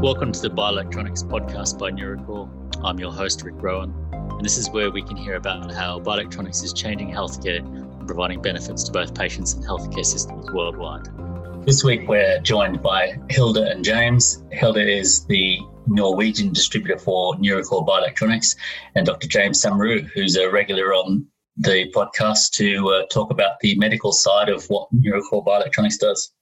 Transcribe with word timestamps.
Welcome 0.00 0.30
to 0.32 0.40
the 0.40 0.50
Bioelectronics 0.50 1.24
podcast 1.24 1.78
by 1.78 1.90
NuroKor. 1.90 2.84
I'm 2.84 2.98
your 2.98 3.10
host, 3.10 3.42
Rick 3.42 3.54
Rowan, 3.56 3.94
and 4.12 4.44
this 4.44 4.58
is 4.58 4.68
where 4.68 4.90
we 4.90 5.02
can 5.02 5.16
hear 5.16 5.36
about 5.36 5.72
how 5.72 5.98
bioelectronics 6.00 6.62
is 6.62 6.74
changing 6.74 7.10
healthcare 7.10 7.60
and 7.60 8.06
providing 8.06 8.42
benefits 8.42 8.84
to 8.84 8.92
both 8.92 9.14
patients 9.14 9.54
and 9.54 9.64
healthcare 9.64 10.04
systems 10.04 10.50
worldwide. 10.50 11.08
This 11.64 11.82
week, 11.82 12.06
we're 12.06 12.38
joined 12.40 12.82
by 12.82 13.18
Hilde 13.30 13.56
and 13.56 13.82
James. 13.82 14.44
Hilde 14.52 14.76
is 14.76 15.24
the 15.24 15.58
Norwegian 15.86 16.52
distributor 16.52 16.98
for 16.98 17.34
NuroKor 17.36 17.88
Bioelectronics, 17.88 18.54
and 18.96 19.06
Dr. 19.06 19.26
James 19.26 19.64
Somauroo, 19.64 20.02
who's 20.14 20.36
a 20.36 20.50
regular 20.50 20.92
on 20.92 21.26
the 21.56 21.90
podcast 21.92 22.50
to 22.52 22.90
uh, 22.90 23.06
talk 23.06 23.30
about 23.30 23.60
the 23.60 23.74
medical 23.78 24.12
side 24.12 24.50
of 24.50 24.66
what 24.66 24.88
NuroKor 24.94 25.44
Bioelectronics 25.44 25.98
does. 25.98 26.32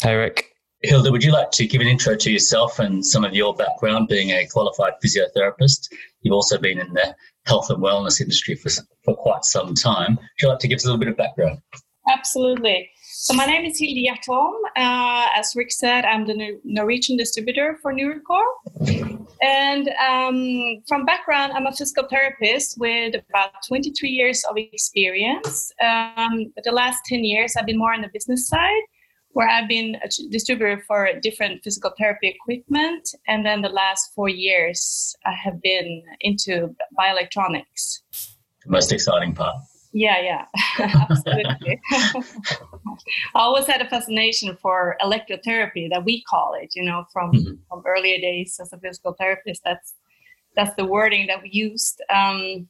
Hey, 0.00 0.14
Rick. 0.14 0.51
Hilde, 0.84 1.12
would 1.12 1.22
you 1.22 1.32
like 1.32 1.52
to 1.52 1.66
give 1.66 1.80
an 1.80 1.86
intro 1.86 2.16
to 2.16 2.30
yourself 2.30 2.80
and 2.80 3.06
some 3.06 3.24
of 3.24 3.34
your 3.34 3.54
background 3.54 4.08
being 4.08 4.30
a 4.30 4.46
qualified 4.46 4.94
physiotherapist? 5.04 5.88
You've 6.22 6.34
also 6.34 6.58
been 6.58 6.78
in 6.80 6.92
the 6.92 7.14
health 7.46 7.70
and 7.70 7.80
wellness 7.80 8.20
industry 8.20 8.56
for, 8.56 8.70
for 9.04 9.14
quite 9.14 9.44
some 9.44 9.74
time. 9.74 10.16
Would 10.16 10.42
you 10.42 10.48
like 10.48 10.58
to 10.58 10.68
give 10.68 10.76
us 10.76 10.84
a 10.84 10.88
little 10.88 10.98
bit 10.98 11.08
of 11.08 11.16
background? 11.16 11.60
Absolutely. 12.12 12.90
So 13.04 13.32
my 13.34 13.46
name 13.46 13.64
is 13.64 13.78
Hilde 13.78 13.96
Hjertholm. 13.96 14.54
Uh, 14.76 15.28
as 15.36 15.52
Rick 15.54 15.70
said, 15.70 16.04
I'm 16.04 16.26
the 16.26 16.58
Norwegian 16.64 17.16
distributor 17.16 17.78
for 17.80 17.94
NuroKor. 17.94 19.22
And 19.40 19.88
um, 20.04 20.82
from 20.88 21.04
background, 21.04 21.52
I'm 21.52 21.66
a 21.66 21.72
physical 21.72 22.08
therapist 22.08 22.78
with 22.78 23.14
about 23.30 23.50
23 23.68 24.08
years 24.08 24.42
of 24.50 24.56
experience. 24.56 25.72
Um, 25.80 26.52
but 26.56 26.64
the 26.64 26.72
last 26.72 27.02
10 27.06 27.22
years, 27.22 27.54
I've 27.56 27.66
been 27.66 27.78
more 27.78 27.92
on 27.92 28.02
the 28.02 28.10
business 28.12 28.48
side 28.48 28.82
where 29.32 29.48
I've 29.48 29.68
been 29.68 29.96
a 29.96 30.08
distributor 30.30 30.82
for 30.86 31.08
different 31.20 31.62
physical 31.62 31.92
therapy 31.98 32.28
equipment. 32.28 33.08
And 33.26 33.44
then 33.44 33.62
the 33.62 33.68
last 33.68 34.12
four 34.14 34.28
years, 34.28 35.16
I 35.24 35.32
have 35.32 35.60
been 35.62 36.02
into 36.20 36.74
bioelectronics. 36.98 38.00
The 38.64 38.70
most 38.70 38.92
exciting 38.92 39.34
part. 39.34 39.56
Yeah, 39.94 40.20
yeah, 40.22 40.46
absolutely. 41.10 41.80
I 41.92 42.14
always 43.34 43.66
had 43.66 43.82
a 43.82 43.88
fascination 43.88 44.56
for 44.60 44.96
electrotherapy 45.02 45.90
that 45.90 46.04
we 46.04 46.22
call 46.22 46.54
it, 46.58 46.72
you 46.74 46.82
know, 46.82 47.04
from, 47.12 47.32
mm-hmm. 47.32 47.54
from 47.68 47.82
earlier 47.86 48.18
days 48.18 48.58
as 48.60 48.72
a 48.72 48.78
physical 48.78 49.14
therapist. 49.18 49.62
That's 49.64 49.94
that's 50.54 50.74
the 50.76 50.84
wording 50.84 51.26
that 51.28 51.42
we 51.42 51.48
used. 51.50 52.02
Um, 52.10 52.68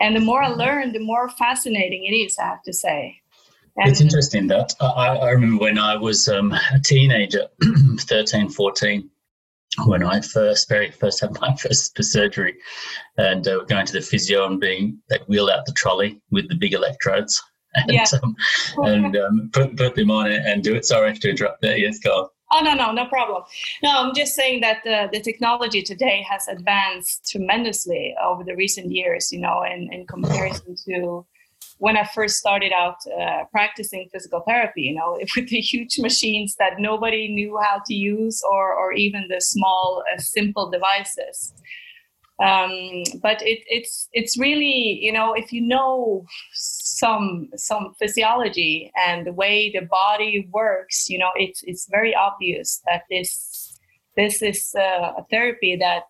and 0.00 0.16
the 0.16 0.20
more 0.20 0.42
I 0.42 0.48
learn, 0.48 0.92
the 0.92 1.00
more 1.00 1.28
fascinating 1.28 2.04
it 2.04 2.14
is, 2.14 2.38
I 2.38 2.46
have 2.46 2.62
to 2.64 2.72
say. 2.72 3.21
And 3.76 3.90
it's 3.90 4.00
interesting 4.00 4.46
that 4.48 4.74
I, 4.80 5.16
I 5.16 5.30
remember 5.30 5.62
when 5.62 5.78
I 5.78 5.96
was 5.96 6.28
um, 6.28 6.52
a 6.52 6.78
teenager, 6.78 7.46
13, 8.00 8.50
14, 8.50 9.10
when 9.86 10.02
I 10.02 10.20
first, 10.20 10.68
very 10.68 10.90
first 10.90 11.20
had 11.20 11.38
my 11.40 11.54
first 11.60 12.02
surgery, 12.02 12.54
and 13.16 13.46
uh, 13.48 13.64
going 13.64 13.86
to 13.86 13.92
the 13.92 14.02
physio 14.02 14.46
and 14.46 14.60
being 14.60 14.98
they 15.08 15.18
wheeled 15.26 15.50
out 15.50 15.64
the 15.64 15.72
trolley 15.72 16.20
with 16.30 16.48
the 16.48 16.54
big 16.54 16.74
electrodes 16.74 17.42
and 17.74 17.90
yeah. 17.90 18.04
um, 18.22 18.36
and 18.84 19.16
um, 19.16 19.50
put, 19.52 19.74
put 19.76 19.94
them 19.94 20.10
on 20.10 20.30
and 20.30 20.62
do 20.62 20.74
it. 20.74 20.84
Sorry, 20.84 21.06
I 21.06 21.10
have 21.10 21.20
to 21.20 21.30
interrupt 21.30 21.62
there. 21.62 21.78
Yes, 21.78 21.98
go 22.00 22.10
on. 22.10 22.28
Oh 22.54 22.60
no, 22.60 22.74
no, 22.74 22.92
no 22.92 23.06
problem. 23.06 23.42
No, 23.82 23.90
I'm 23.90 24.14
just 24.14 24.34
saying 24.34 24.60
that 24.60 24.82
the, 24.84 25.08
the 25.10 25.20
technology 25.20 25.80
today 25.80 26.22
has 26.28 26.48
advanced 26.48 27.30
tremendously 27.30 28.14
over 28.22 28.44
the 28.44 28.54
recent 28.54 28.90
years. 28.90 29.32
You 29.32 29.40
know, 29.40 29.62
in, 29.62 29.90
in 29.90 30.06
comparison 30.06 30.76
to 30.86 31.24
when 31.82 31.96
I 31.96 32.04
first 32.04 32.36
started 32.36 32.72
out 32.72 32.98
uh, 33.20 33.42
practicing 33.50 34.08
physical 34.12 34.44
therapy, 34.46 34.82
you 34.82 34.94
know, 34.94 35.18
with 35.36 35.48
the 35.48 35.60
huge 35.60 35.98
machines 35.98 36.54
that 36.60 36.78
nobody 36.78 37.26
knew 37.26 37.58
how 37.60 37.82
to 37.86 37.92
use, 37.92 38.40
or 38.52 38.72
or 38.72 38.92
even 38.92 39.26
the 39.28 39.40
small, 39.40 40.04
uh, 40.14 40.18
simple 40.18 40.70
devices. 40.70 41.52
Um, 42.40 43.02
but 43.20 43.42
it, 43.42 43.60
it's 43.66 44.08
it's 44.12 44.38
really 44.38 45.00
you 45.06 45.12
know 45.12 45.34
if 45.34 45.52
you 45.52 45.60
know 45.60 46.24
some 46.52 47.48
some 47.56 47.94
physiology 47.98 48.92
and 48.96 49.26
the 49.26 49.32
way 49.32 49.72
the 49.72 49.84
body 49.86 50.48
works, 50.52 51.10
you 51.10 51.18
know, 51.18 51.32
it's 51.34 51.64
it's 51.64 51.88
very 51.90 52.14
obvious 52.14 52.80
that 52.86 53.02
this 53.10 53.76
this 54.16 54.40
is 54.40 54.72
uh, 54.78 55.20
a 55.20 55.24
therapy 55.32 55.74
that 55.80 56.04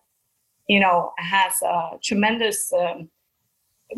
you 0.69 0.79
know 0.79 1.13
has 1.17 1.53
a 1.63 1.97
tremendous 2.03 2.71
um, 2.73 3.09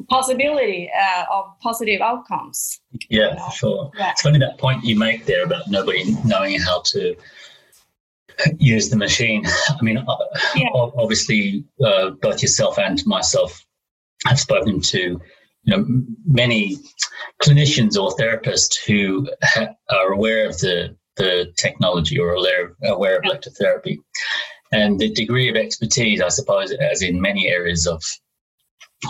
possibility 0.09 0.89
uh, 0.97 1.25
of 1.31 1.45
positive 1.61 2.01
outcomes. 2.01 2.79
Yeah, 3.09 3.29
you 3.29 3.35
know? 3.35 3.49
sure. 3.53 3.91
Yeah. 3.97 4.11
It's 4.11 4.21
funny 4.21 4.39
that 4.39 4.57
point 4.57 4.83
you 4.83 4.97
make 4.97 5.25
there 5.25 5.43
about 5.43 5.69
nobody 5.69 6.15
knowing 6.25 6.59
how 6.59 6.81
to 6.87 7.15
use 8.57 8.89
the 8.89 8.97
machine. 8.97 9.45
I 9.69 9.81
mean, 9.81 10.03
yeah. 10.55 10.69
obviously, 10.73 11.65
uh, 11.83 12.11
both 12.21 12.41
yourself 12.41 12.77
and 12.79 13.05
myself 13.05 13.65
have 14.25 14.39
spoken 14.39 14.81
to 14.81 15.19
you 15.63 15.77
know 15.77 15.85
many 16.25 16.77
clinicians 17.41 17.97
or 17.97 18.15
therapists 18.15 18.75
who 18.85 19.27
ha- 19.43 19.73
are 19.89 20.11
aware 20.11 20.47
of 20.47 20.57
the 20.59 20.95
the 21.17 21.53
technology 21.57 22.19
or 22.19 22.33
aware 22.33 22.65
of, 22.67 22.75
aware 22.83 23.17
of 23.17 23.23
electrotherapy. 23.23 23.97
And 24.71 24.99
the 24.99 25.09
degree 25.11 25.49
of 25.49 25.55
expertise, 25.55 26.21
I 26.21 26.27
suppose, 26.29 26.71
as 26.71 27.01
in 27.01 27.21
many 27.21 27.47
areas 27.47 27.87
of 27.87 28.03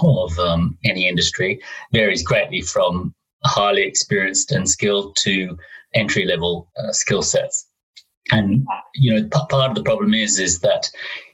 of 0.03 0.37
um, 0.39 0.77
any 0.83 1.07
industry 1.07 1.61
varies 1.91 2.23
greatly 2.23 2.61
from 2.61 3.13
highly 3.43 3.83
experienced 3.83 4.51
and 4.51 4.69
skilled 4.69 5.15
to 5.21 5.57
entry 5.93 6.25
level 6.25 6.69
uh, 6.77 6.91
skill 6.91 7.21
sets. 7.21 7.67
And 8.31 8.65
you 8.95 9.13
know, 9.13 9.23
p- 9.23 9.45
part 9.49 9.69
of 9.69 9.75
the 9.75 9.83
problem 9.83 10.13
is 10.13 10.39
is 10.39 10.59
that 10.59 10.89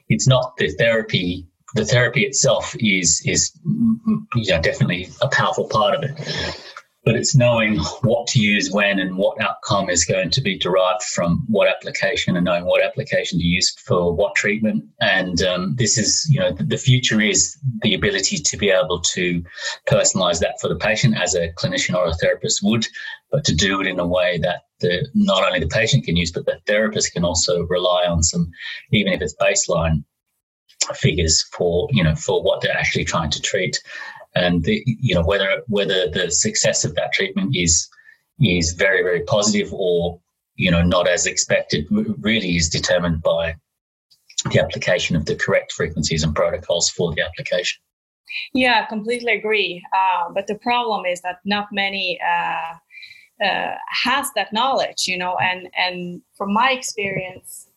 it's 0.08 0.28
not 0.28 0.56
the 0.58 0.70
therapy. 0.72 1.46
The 1.74 1.86
therapy 1.86 2.24
itself 2.24 2.74
is 2.78 3.22
is 3.24 3.50
you 3.64 4.52
know 4.52 4.60
definitely 4.60 5.08
a 5.22 5.28
powerful 5.28 5.68
part 5.68 5.94
of 5.94 6.02
it 6.02 6.71
but 7.04 7.16
it's 7.16 7.34
knowing 7.34 7.78
what 8.02 8.28
to 8.28 8.40
use 8.40 8.70
when 8.70 9.00
and 9.00 9.16
what 9.16 9.40
outcome 9.40 9.90
is 9.90 10.04
going 10.04 10.30
to 10.30 10.40
be 10.40 10.56
derived 10.56 11.02
from 11.02 11.44
what 11.48 11.68
application 11.68 12.36
and 12.36 12.44
knowing 12.44 12.64
what 12.64 12.82
application 12.82 13.38
to 13.38 13.44
use 13.44 13.74
for 13.84 14.14
what 14.14 14.36
treatment. 14.36 14.84
And 15.00 15.42
um, 15.42 15.74
this 15.76 15.98
is, 15.98 16.28
you 16.30 16.38
know, 16.38 16.52
the 16.52 16.76
future 16.76 17.20
is 17.20 17.58
the 17.82 17.94
ability 17.94 18.36
to 18.36 18.56
be 18.56 18.70
able 18.70 19.00
to 19.00 19.42
personalize 19.88 20.38
that 20.40 20.60
for 20.60 20.68
the 20.68 20.76
patient 20.76 21.16
as 21.20 21.34
a 21.34 21.52
clinician 21.54 21.96
or 21.96 22.06
a 22.06 22.14
therapist 22.14 22.60
would, 22.62 22.86
but 23.32 23.44
to 23.46 23.54
do 23.54 23.80
it 23.80 23.88
in 23.88 23.98
a 23.98 24.06
way 24.06 24.38
that 24.38 24.62
the, 24.78 25.08
not 25.14 25.44
only 25.44 25.58
the 25.58 25.66
patient 25.66 26.04
can 26.04 26.16
use, 26.16 26.30
but 26.30 26.46
the 26.46 26.60
therapist 26.66 27.12
can 27.12 27.24
also 27.24 27.64
rely 27.64 28.04
on 28.04 28.22
some, 28.22 28.48
even 28.92 29.12
if 29.12 29.20
it's 29.20 29.34
baseline 29.40 30.04
figures 30.94 31.42
for 31.52 31.88
you 31.92 32.02
know 32.02 32.14
for 32.16 32.42
what 32.42 32.60
they're 32.60 32.76
actually 32.76 33.04
trying 33.04 33.30
to 33.30 33.40
treat 33.40 33.80
and 34.34 34.64
the, 34.64 34.82
you 34.86 35.14
know 35.14 35.24
whether 35.24 35.62
whether 35.68 36.08
the 36.08 36.30
success 36.30 36.84
of 36.84 36.94
that 36.94 37.12
treatment 37.12 37.54
is 37.56 37.88
is 38.40 38.72
very 38.72 39.02
very 39.02 39.22
positive 39.24 39.72
or 39.72 40.18
you 40.56 40.70
know 40.70 40.82
not 40.82 41.08
as 41.08 41.26
expected 41.26 41.86
really 41.90 42.56
is 42.56 42.68
determined 42.68 43.22
by 43.22 43.54
the 44.50 44.60
application 44.60 45.14
of 45.16 45.26
the 45.26 45.36
correct 45.36 45.72
frequencies 45.72 46.24
and 46.24 46.34
protocols 46.34 46.88
for 46.90 47.14
the 47.14 47.22
application. 47.22 47.80
Yeah, 48.54 48.86
completely 48.86 49.32
agree. 49.32 49.84
Uh, 49.92 50.32
but 50.32 50.46
the 50.46 50.56
problem 50.56 51.04
is 51.04 51.20
that 51.20 51.38
not 51.44 51.68
many 51.70 52.18
uh, 52.20 53.44
uh, 53.44 53.74
has 53.88 54.30
that 54.34 54.52
knowledge, 54.52 55.06
you 55.06 55.18
know, 55.18 55.36
and 55.36 55.68
and 55.76 56.22
from 56.34 56.52
my 56.52 56.70
experience, 56.70 57.68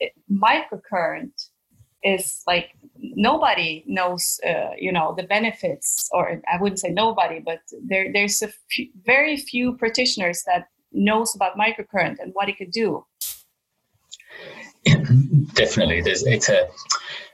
it, 0.00 0.12
microcurrent 0.30 1.48
is 2.02 2.42
like 2.46 2.70
nobody 3.02 3.82
knows 3.86 4.38
uh, 4.46 4.70
you 4.78 4.92
know 4.92 5.14
the 5.16 5.24
benefits 5.24 6.08
or 6.12 6.40
i 6.52 6.60
wouldn't 6.60 6.78
say 6.78 6.88
nobody 6.88 7.40
but 7.40 7.60
there 7.88 8.12
there's 8.12 8.40
a 8.42 8.48
few, 8.70 8.88
very 9.04 9.36
few 9.36 9.76
practitioners 9.76 10.42
that 10.46 10.68
knows 10.92 11.34
about 11.34 11.56
microcurrent 11.56 12.16
and 12.20 12.32
what 12.34 12.48
it 12.48 12.56
could 12.58 12.70
do. 12.70 13.04
Definitely. 15.54 16.02
There's 16.02 16.24
it's 16.26 16.48
a 16.48 16.68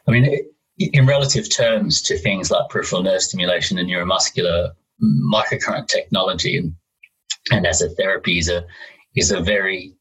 i 0.07 0.11
mean 0.11 0.25
it, 0.25 0.47
in 0.79 1.07
relative 1.07 1.51
terms 1.51 2.01
to 2.03 2.17
things 2.17 2.51
like 2.51 2.69
peripheral 2.71 3.03
nerve 3.03 3.23
stimulation 3.23 3.79
and 3.79 3.89
neuromuscular 3.89 4.71
microcurrent 5.03 5.89
technology 5.89 6.57
and, 6.57 6.73
and 7.51 7.67
as 7.67 7.83
a 7.83 7.89
therapy 7.91 8.39
is 8.39 8.49
a 8.49 8.65
is 9.17 9.33
a 9.33 9.41
very 9.41 9.93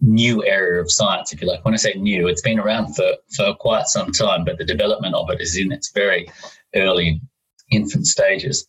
new 0.00 0.44
area 0.44 0.80
of 0.80 0.90
science, 0.90 1.32
if 1.32 1.40
you 1.40 1.48
like. 1.48 1.64
When 1.64 1.74
I 1.74 1.78
say 1.78 1.94
new, 1.94 2.28
it's 2.28 2.42
been 2.42 2.58
around 2.58 2.94
for, 2.94 3.14
for 3.36 3.54
quite 3.54 3.86
some 3.86 4.12
time, 4.12 4.44
but 4.44 4.58
the 4.58 4.64
development 4.64 5.14
of 5.14 5.30
it 5.30 5.40
is 5.40 5.56
in 5.56 5.72
its 5.72 5.90
very 5.92 6.26
early 6.74 7.20
infant 7.70 8.06
stages. 8.06 8.68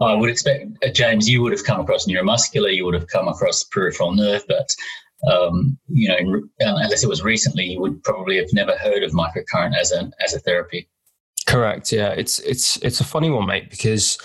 I 0.00 0.14
would 0.14 0.30
expect, 0.30 0.66
uh, 0.84 0.88
James, 0.88 1.28
you 1.28 1.42
would 1.42 1.52
have 1.52 1.64
come 1.64 1.80
across 1.80 2.06
neuromuscular, 2.06 2.74
you 2.74 2.84
would 2.84 2.94
have 2.94 3.08
come 3.08 3.28
across 3.28 3.64
peripheral 3.64 4.14
nerve, 4.14 4.44
but 4.48 4.68
um, 5.30 5.76
you 5.88 6.08
know, 6.08 6.16
in, 6.16 6.50
unless 6.60 7.02
it 7.02 7.08
was 7.08 7.22
recently, 7.22 7.64
you 7.64 7.80
would 7.80 8.02
probably 8.04 8.36
have 8.36 8.52
never 8.52 8.76
heard 8.76 9.02
of 9.02 9.12
microcurrent 9.12 9.76
as 9.76 9.92
a 9.92 10.10
as 10.24 10.32
a 10.32 10.38
therapy. 10.38 10.88
Correct. 11.46 11.90
Yeah, 11.90 12.10
it's 12.10 12.38
it's 12.40 12.76
it's 12.78 13.00
a 13.00 13.04
funny 13.04 13.28
one, 13.28 13.46
mate, 13.46 13.68
because 13.70 14.18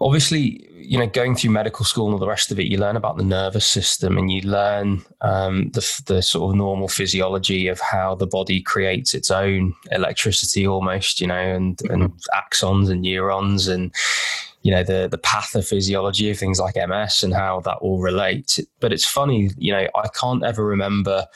obviously 0.00 0.68
you 0.86 0.98
know, 0.98 1.06
going 1.06 1.34
through 1.34 1.50
medical 1.50 1.84
school 1.84 2.06
and 2.06 2.14
all 2.14 2.20
the 2.20 2.28
rest 2.28 2.52
of 2.52 2.60
it, 2.60 2.66
you 2.66 2.78
learn 2.78 2.96
about 2.96 3.16
the 3.16 3.24
nervous 3.24 3.66
system 3.66 4.16
and 4.16 4.30
you 4.30 4.40
learn 4.42 5.04
um, 5.20 5.68
the, 5.70 6.02
the 6.06 6.22
sort 6.22 6.50
of 6.50 6.56
normal 6.56 6.88
physiology 6.88 7.66
of 7.66 7.80
how 7.80 8.14
the 8.14 8.26
body 8.26 8.60
creates 8.60 9.14
its 9.14 9.30
own 9.30 9.74
electricity 9.90 10.66
almost, 10.66 11.20
you 11.20 11.26
know, 11.26 11.34
and, 11.34 11.78
mm-hmm. 11.78 12.02
and 12.02 12.12
axons 12.34 12.88
and 12.88 13.02
neurons 13.02 13.66
and, 13.66 13.92
you 14.62 14.70
know, 14.70 14.84
the, 14.84 15.08
the 15.10 15.18
pathophysiology 15.18 16.30
of 16.30 16.38
things 16.38 16.60
like 16.60 16.76
MS 16.76 17.22
and 17.22 17.34
how 17.34 17.60
that 17.60 17.78
all 17.78 18.00
relates. 18.00 18.60
But 18.80 18.92
it's 18.92 19.06
funny, 19.06 19.50
you 19.56 19.72
know, 19.72 19.88
I 19.94 20.08
can't 20.08 20.44
ever 20.44 20.64
remember 20.64 21.26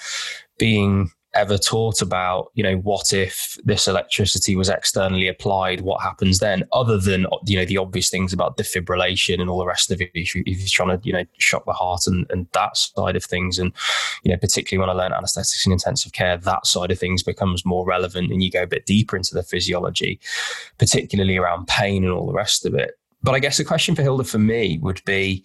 being 0.58 1.10
ever 1.34 1.56
taught 1.56 2.02
about, 2.02 2.50
you 2.54 2.62
know, 2.62 2.76
what 2.76 3.12
if 3.12 3.56
this 3.64 3.86
electricity 3.86 4.56
was 4.56 4.68
externally 4.68 5.28
applied? 5.28 5.80
What 5.82 6.02
happens 6.02 6.38
then? 6.38 6.64
Other 6.72 6.98
than 6.98 7.26
you 7.46 7.56
know 7.56 7.64
the 7.64 7.78
obvious 7.78 8.10
things 8.10 8.32
about 8.32 8.56
defibrillation 8.56 9.40
and 9.40 9.48
all 9.48 9.58
the 9.58 9.66
rest 9.66 9.90
of 9.90 10.00
it, 10.00 10.10
if, 10.14 10.34
you, 10.34 10.42
are 10.46 10.68
trying 10.68 10.98
to 10.98 11.06
you 11.06 11.12
know 11.12 11.24
shock 11.38 11.64
the 11.66 11.72
heart 11.72 12.02
and, 12.06 12.26
and 12.30 12.46
that 12.52 12.76
side 12.76 13.16
of 13.16 13.24
things, 13.24 13.58
and 13.58 13.72
you 14.22 14.30
know 14.30 14.38
particularly 14.38 14.80
when 14.80 14.94
I 14.94 15.00
learned 15.00 15.14
anaesthetics 15.14 15.64
and 15.64 15.72
intensive 15.72 16.12
care, 16.12 16.36
that 16.36 16.66
side 16.66 16.90
of 16.90 16.98
things 16.98 17.22
becomes 17.22 17.64
more 17.64 17.86
relevant, 17.86 18.30
and 18.32 18.42
you 18.42 18.50
go 18.50 18.62
a 18.62 18.66
bit 18.66 18.86
deeper 18.86 19.16
into 19.16 19.34
the 19.34 19.42
physiology, 19.42 20.20
particularly 20.78 21.36
around 21.36 21.66
pain 21.68 22.04
and 22.04 22.12
all 22.12 22.26
the 22.26 22.32
rest 22.32 22.66
of 22.66 22.74
it. 22.74 22.92
But 23.22 23.34
I 23.34 23.38
guess 23.38 23.58
the 23.58 23.64
question 23.64 23.94
for 23.94 24.02
Hilde 24.02 24.26
for 24.26 24.38
me 24.38 24.78
would 24.78 25.04
be, 25.04 25.44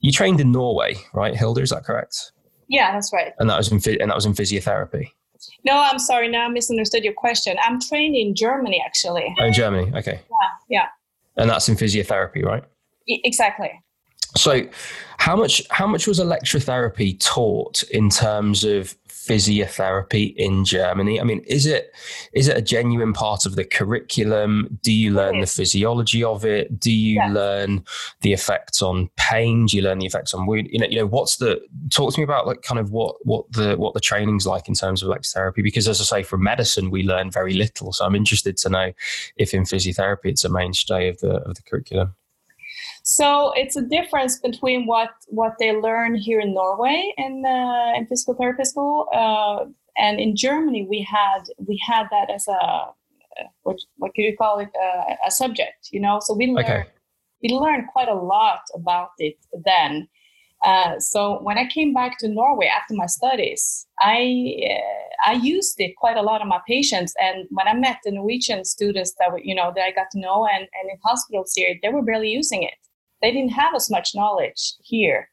you 0.00 0.12
trained 0.12 0.40
in 0.40 0.52
Norway, 0.52 0.96
right, 1.14 1.34
Hilde? 1.34 1.60
Is 1.60 1.70
that 1.70 1.84
correct? 1.84 2.32
Yeah, 2.68 2.92
that's 2.92 3.12
right. 3.12 3.32
And 3.38 3.48
that 3.50 3.56
was 3.58 3.70
in 3.70 3.80
and 4.00 4.10
that 4.10 4.14
was 4.14 4.26
in 4.26 4.34
physiotherapy. 4.34 5.10
No, 5.64 5.76
I'm 5.78 5.98
sorry. 5.98 6.28
Now 6.28 6.46
I 6.46 6.48
misunderstood 6.48 7.04
your 7.04 7.12
question. 7.12 7.56
I'm 7.62 7.80
trained 7.80 8.16
in 8.16 8.34
Germany, 8.34 8.82
actually. 8.84 9.34
Oh, 9.38 9.44
in 9.44 9.52
Germany, 9.52 9.92
okay. 9.96 10.20
Yeah, 10.30 10.48
yeah. 10.68 10.86
And 11.36 11.50
that's 11.50 11.68
in 11.68 11.76
physiotherapy, 11.76 12.44
right? 12.44 12.64
E- 13.08 13.20
exactly. 13.24 13.70
So, 14.36 14.66
how 15.18 15.36
much 15.36 15.62
how 15.70 15.86
much 15.86 16.06
was 16.06 16.18
electrotherapy 16.20 17.18
taught 17.20 17.82
in 17.84 18.10
terms 18.10 18.64
of 18.64 18.94
physiotherapy 19.26 20.34
in 20.36 20.64
Germany? 20.64 21.20
I 21.20 21.24
mean, 21.24 21.40
is 21.46 21.66
it 21.66 21.92
is 22.32 22.48
it 22.48 22.56
a 22.56 22.62
genuine 22.62 23.12
part 23.12 23.46
of 23.46 23.56
the 23.56 23.64
curriculum? 23.64 24.78
Do 24.82 24.92
you 24.92 25.12
learn 25.12 25.40
the 25.40 25.46
physiology 25.46 26.22
of 26.22 26.44
it? 26.44 26.78
Do 26.78 26.92
you 26.92 27.16
yeah. 27.16 27.32
learn 27.32 27.84
the 28.20 28.32
effects 28.32 28.82
on 28.82 29.10
pain? 29.16 29.66
Do 29.66 29.76
you 29.76 29.82
learn 29.82 29.98
the 29.98 30.06
effects 30.06 30.34
on 30.34 30.46
wound? 30.46 30.68
You 30.70 30.78
know, 30.80 30.86
you 30.86 30.98
know, 30.98 31.06
what's 31.06 31.36
the 31.36 31.60
talk 31.90 32.14
to 32.14 32.20
me 32.20 32.24
about 32.24 32.46
like 32.46 32.62
kind 32.62 32.78
of 32.78 32.90
what 32.90 33.16
what 33.24 33.50
the 33.52 33.76
what 33.76 33.94
the 33.94 34.00
training's 34.00 34.46
like 34.46 34.68
in 34.68 34.74
terms 34.74 35.02
of 35.02 35.08
electrotherapy? 35.08 35.62
Because 35.62 35.88
as 35.88 36.00
I 36.00 36.04
say, 36.04 36.22
from 36.22 36.42
medicine 36.42 36.90
we 36.90 37.02
learn 37.02 37.30
very 37.30 37.54
little. 37.54 37.92
So 37.92 38.04
I'm 38.04 38.14
interested 38.14 38.56
to 38.58 38.68
know 38.68 38.92
if 39.36 39.54
in 39.54 39.64
physiotherapy 39.64 40.26
it's 40.26 40.44
a 40.44 40.48
mainstay 40.48 41.08
of 41.08 41.18
the 41.18 41.36
of 41.42 41.54
the 41.54 41.62
curriculum. 41.62 42.14
So 43.08 43.52
it's 43.54 43.76
a 43.76 43.82
difference 43.82 44.40
between 44.40 44.84
what 44.84 45.10
what 45.28 45.52
they 45.60 45.70
learn 45.76 46.16
here 46.16 46.40
in 46.40 46.52
Norway 46.52 47.14
in 47.16 47.44
uh, 47.46 47.96
in 47.96 48.04
physical 48.08 48.34
therapy 48.34 48.64
school, 48.64 49.06
uh, 49.14 49.66
and 49.96 50.18
in 50.18 50.34
Germany 50.34 50.88
we 50.90 51.06
had 51.08 51.42
we 51.68 51.80
had 51.86 52.08
that 52.10 52.30
as 52.30 52.48
a 52.48 52.86
what 53.62 53.76
what 53.98 54.12
could 54.16 54.22
you 54.22 54.36
call 54.36 54.58
it 54.58 54.70
uh, 54.74 55.14
a 55.24 55.30
subject, 55.30 55.88
you 55.92 56.00
know. 56.00 56.18
So 56.20 56.34
we 56.34 56.48
learned 56.48 56.68
okay. 56.68 56.84
we 57.44 57.50
learned 57.50 57.84
quite 57.92 58.08
a 58.08 58.14
lot 58.14 58.62
about 58.74 59.10
it 59.18 59.36
then. 59.64 60.08
Uh, 60.64 60.98
so 60.98 61.40
when 61.42 61.58
I 61.58 61.68
came 61.68 61.94
back 61.94 62.18
to 62.18 62.28
Norway 62.28 62.66
after 62.66 62.94
my 62.94 63.06
studies, 63.06 63.86
I 64.00 64.18
uh, 64.68 65.30
I 65.30 65.34
used 65.34 65.76
it 65.78 65.94
quite 65.96 66.16
a 66.16 66.22
lot 66.22 66.40
on 66.40 66.48
my 66.48 66.60
patients. 66.66 67.14
And 67.20 67.46
when 67.50 67.68
I 67.68 67.74
met 67.74 67.98
the 68.02 68.10
Norwegian 68.10 68.64
students 68.64 69.14
that 69.20 69.30
were, 69.30 69.38
you 69.38 69.54
know 69.54 69.70
that 69.76 69.84
I 69.84 69.92
got 69.92 70.10
to 70.10 70.18
know 70.18 70.44
and, 70.44 70.62
and 70.62 70.90
in 70.90 70.98
hospitals 71.04 71.52
here, 71.54 71.76
they 71.80 71.90
were 71.90 72.02
barely 72.02 72.30
using 72.30 72.64
it 72.64 72.74
they 73.22 73.32
didn't 73.32 73.52
have 73.52 73.74
as 73.74 73.90
much 73.90 74.14
knowledge 74.14 74.74
here. 74.82 75.28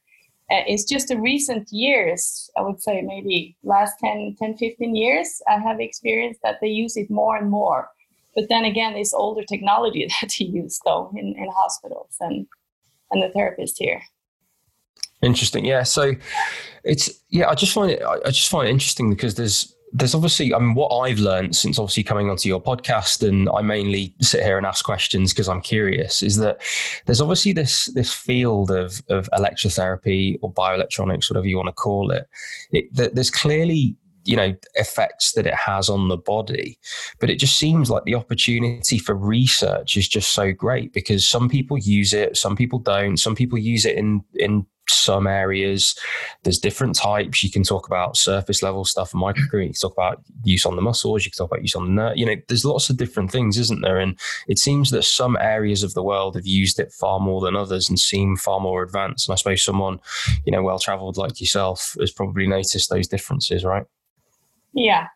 Uh, 0.52 0.64
it's 0.68 0.84
just 0.84 1.08
the 1.08 1.20
recent 1.20 1.72
years, 1.72 2.50
I 2.58 2.62
would 2.62 2.82
say 2.82 3.02
maybe 3.02 3.56
last 3.64 3.94
10, 4.04 4.36
10, 4.38 4.58
15 4.58 4.96
years, 4.96 5.42
I 5.48 5.58
have 5.58 5.80
experienced 5.80 6.42
that 6.44 6.58
they 6.62 6.68
use 6.68 6.98
it 6.98 7.10
more 7.10 7.38
and 7.38 7.50
more. 7.50 7.90
But 8.36 8.50
then 8.50 8.66
again, 8.66 8.96
it's 8.96 9.14
older 9.14 9.44
technology 9.44 10.08
that 10.22 10.34
they 10.38 10.46
use 10.46 10.80
though 10.86 11.12
in, 11.16 11.36
in 11.38 11.50
hospitals 11.56 12.16
and, 12.20 12.46
and 13.12 13.24
the 13.24 13.30
therapist 13.30 13.78
here. 13.78 14.02
Interesting. 15.22 15.64
Yeah. 15.64 15.84
So 15.84 16.14
it's, 16.84 17.10
yeah, 17.30 17.50
I 17.50 17.56
just 17.56 17.74
find 17.74 17.92
it, 17.92 18.04
I 18.04 18.30
just 18.30 18.50
find 18.50 18.68
it 18.68 18.72
interesting 18.72 19.10
because 19.10 19.36
there's, 19.36 19.74
there's 19.94 20.16
obviously, 20.16 20.54
I 20.54 20.60
mean, 20.60 20.74
what 20.74 20.90
I've 20.90 21.20
learned 21.20 21.56
since 21.56 21.78
obviously 21.78 22.04
coming 22.04 22.30
onto 22.30 22.50
your 22.50 22.62
podcast, 22.62 23.28
and 23.28 23.48
I 23.50 23.62
mainly 23.62 24.14
sit 24.22 24.44
here 24.44 24.58
and 24.58 24.66
ask 24.66 24.84
questions 24.84 25.32
because 25.32 25.48
I'm 25.48 25.62
curious, 25.62 26.24
is 26.24 26.38
that 26.38 26.62
there's 27.06 27.22
obviously 27.22 27.54
this 27.54 27.86
this 27.94 28.12
field 28.12 28.72
of 28.72 29.04
of 29.10 29.30
electrotherapy 29.34 30.40
or 30.42 30.52
bioelectronics, 30.52 31.30
whatever 31.30 31.46
you 31.46 31.58
want 31.58 31.68
to 31.68 31.74
call 31.74 32.12
it. 32.12 32.28
it 32.72 32.94
that 32.96 33.14
there's 33.14 33.30
clearly 33.30 33.96
you 34.24 34.36
know 34.36 34.54
effects 34.76 35.34
that 35.34 35.48
it 35.48 35.54
has 35.54 35.90
on 35.90 36.08
the 36.08 36.18
body 36.18 36.78
but 37.20 37.30
it 37.30 37.40
just 37.40 37.58
seems 37.58 37.90
like 37.90 38.04
the 38.04 38.16
opportunity 38.16 38.98
for 38.98 39.16
research 39.16 39.98
is 39.98 40.08
just 40.08 40.34
so 40.34 40.52
great 40.52 40.94
because 40.94 41.28
some 41.28 41.50
people 41.50 41.78
use 41.78 42.14
it 42.14 42.38
some 42.38 42.56
people 42.56 42.80
don't 42.80 43.18
some 43.18 43.36
people 43.36 43.58
use 43.58 43.86
it 43.86 43.98
in 43.98 44.24
in 44.36 44.66
some 44.90 45.28
areas. 45.28 45.96
There's 46.44 46.60
different 46.60 46.96
types. 46.96 47.44
You 47.44 47.52
can 47.52 47.64
talk 47.64 47.88
about 47.88 48.18
surface 48.18 48.62
level 48.62 48.86
stuff 48.86 49.12
microcurrent. 49.12 49.68
You 49.68 49.74
can 49.74 49.82
talk 49.82 49.94
about 49.94 50.22
use 50.44 50.66
on 50.66 50.76
the 50.76 50.82
muscles. 50.82 51.26
You 51.26 51.32
can 51.32 51.38
talk 51.38 51.52
about 51.52 51.62
use 51.62 51.76
on 51.76 51.86
the 51.86 51.92
nerve. 51.92 52.18
You 52.18 52.26
know, 52.26 52.36
there's 52.48 52.66
lots 52.66 52.90
of 52.90 52.98
different 52.98 53.32
things, 53.32 53.58
isn't 53.58 53.82
there? 53.82 53.98
And 53.98 54.20
it 54.48 54.60
seems 54.60 54.92
that 54.92 55.04
some 55.04 55.38
areas 55.40 55.84
of 55.84 55.94
the 55.94 56.04
world 56.04 56.36
have 56.36 56.48
used 56.48 56.80
it 56.80 56.92
far 56.92 57.20
more 57.20 57.42
than 57.42 57.56
others 57.56 57.90
and 57.90 58.00
seem 58.00 58.36
far 58.36 58.60
more 58.60 58.84
advanced. 58.84 59.28
And 59.28 59.34
I 59.34 59.38
suppose 59.38 59.64
someone, 59.64 60.00
you 60.46 60.52
know, 60.52 60.64
well 60.64 60.80
traveled 60.80 61.18
like 61.18 61.40
yourself 61.40 61.96
has 62.00 62.12
probably 62.12 62.48
noticed 62.48 62.90
those 62.90 63.08
differences, 63.08 63.64
right? 63.64 63.86
Yeah, 64.74 65.08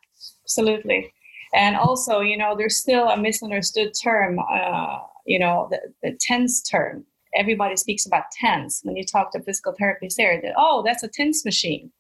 absolutely. 0.44 1.14
And 1.54 1.76
also, 1.76 2.20
you 2.20 2.38
know, 2.38 2.56
there's 2.58 2.78
still 2.78 3.10
a 3.10 3.18
misunderstood 3.18 3.94
term, 4.02 4.40
uh, 4.40 5.00
you 5.26 5.40
know, 5.40 5.68
the, 5.72 5.80
the 6.04 6.18
TENS 6.20 6.62
term 6.62 7.06
everybody 7.36 7.76
speaks 7.76 8.06
about 8.06 8.32
TENS 8.32 8.82
when 8.84 8.96
you 8.96 9.06
talk 9.06 9.32
to 9.32 9.42
physical 9.42 9.74
therapists 9.80 10.16
there 10.16 10.42
that 10.42 10.54
oh 10.58 10.84
that's 10.86 11.04
a 11.04 11.08
TENS 11.08 11.46
machine 11.46 11.92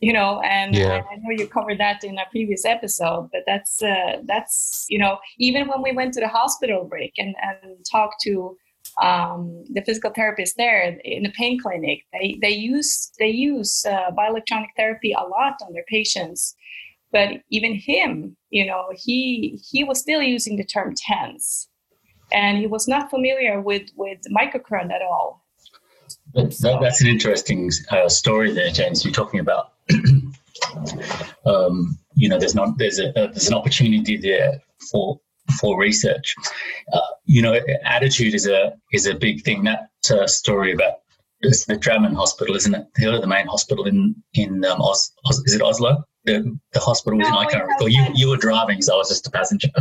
you 0.00 0.12
know 0.12 0.40
and 0.42 0.74
yeah. 0.74 1.02
I, 1.10 1.14
I, 1.14 1.16
know 1.16 1.30
you 1.30 1.46
covered 1.46 1.78
that 1.78 2.04
in 2.04 2.18
a 2.18 2.24
previous 2.30 2.64
episode 2.64 3.28
but 3.32 3.42
that's 3.46 3.82
uh, 3.82 4.18
that's 4.24 4.86
you 4.88 4.98
know 4.98 5.18
even 5.38 5.68
when 5.68 5.82
we 5.82 5.92
went 5.92 6.14
to 6.14 6.20
the 6.20 6.28
hospital 6.28 6.84
break 6.84 7.14
and, 7.18 7.34
and 7.42 7.84
talked 7.90 8.20
to 8.22 8.56
um, 9.02 9.64
the 9.72 9.82
physical 9.82 10.10
therapist 10.14 10.56
there 10.56 10.98
in 11.04 11.22
the 11.22 11.32
pain 11.36 11.60
clinic 11.60 12.00
they 12.12 12.38
they 12.40 12.50
use 12.50 13.12
they 13.18 13.28
use 13.28 13.84
uh, 13.86 14.10
bioelectronic 14.12 14.68
therapy 14.76 15.12
a 15.12 15.22
lot 15.22 15.54
on 15.66 15.72
their 15.72 15.84
patients 15.88 16.54
but 17.12 17.28
even 17.50 17.74
him 17.74 18.36
you 18.50 18.64
know 18.64 18.86
he 18.94 19.60
he 19.70 19.84
was 19.84 20.00
still 20.00 20.22
using 20.22 20.56
the 20.56 20.64
term 20.64 20.94
TENS 20.94 21.68
and 22.32 22.58
he 22.58 22.66
was 22.66 22.88
not 22.88 23.10
familiar 23.10 23.60
with 23.60 23.90
with 23.96 24.18
microcurrent 24.30 24.92
at 24.92 25.02
all. 25.02 25.44
That, 26.34 26.50
that, 26.60 26.80
that's 26.80 27.00
an 27.00 27.08
interesting 27.08 27.70
uh, 27.90 28.08
story 28.08 28.52
there, 28.52 28.70
James. 28.70 29.04
You're 29.04 29.14
talking 29.14 29.40
about, 29.40 29.72
um, 31.46 31.98
you 32.14 32.28
know, 32.28 32.38
there's 32.38 32.54
not 32.54 32.78
there's 32.78 32.98
a, 32.98 33.08
uh, 33.10 33.26
there's 33.28 33.48
an 33.48 33.54
opportunity 33.54 34.16
there 34.16 34.60
for 34.90 35.20
for 35.60 35.78
research. 35.78 36.34
Uh, 36.92 37.00
you 37.24 37.42
know, 37.42 37.58
attitude 37.84 38.34
is 38.34 38.46
a 38.46 38.72
is 38.92 39.06
a 39.06 39.14
big 39.14 39.42
thing. 39.42 39.64
That 39.64 39.88
uh, 40.10 40.26
story 40.26 40.72
about 40.72 40.94
the 41.42 41.78
Drammen 41.78 42.14
Hospital, 42.14 42.56
isn't 42.56 42.74
it? 42.74 42.86
The, 42.94 43.20
the 43.20 43.26
main 43.26 43.46
hospital 43.46 43.86
in 43.86 44.14
in 44.34 44.64
um, 44.64 44.80
Os, 44.80 45.12
Os, 45.26 45.38
is 45.46 45.54
it 45.54 45.62
Oslo? 45.62 46.04
the, 46.26 46.58
the 46.72 46.80
hospital 46.80 47.18
was 47.18 47.28
no, 47.28 47.40
in 47.40 47.46
Icon. 47.46 47.90
You, 47.90 48.04
you 48.14 48.28
were 48.28 48.36
driving, 48.36 48.82
so 48.82 48.94
I 48.94 48.96
was 48.98 49.08
just 49.08 49.26
a 49.26 49.30
passenger. 49.30 49.68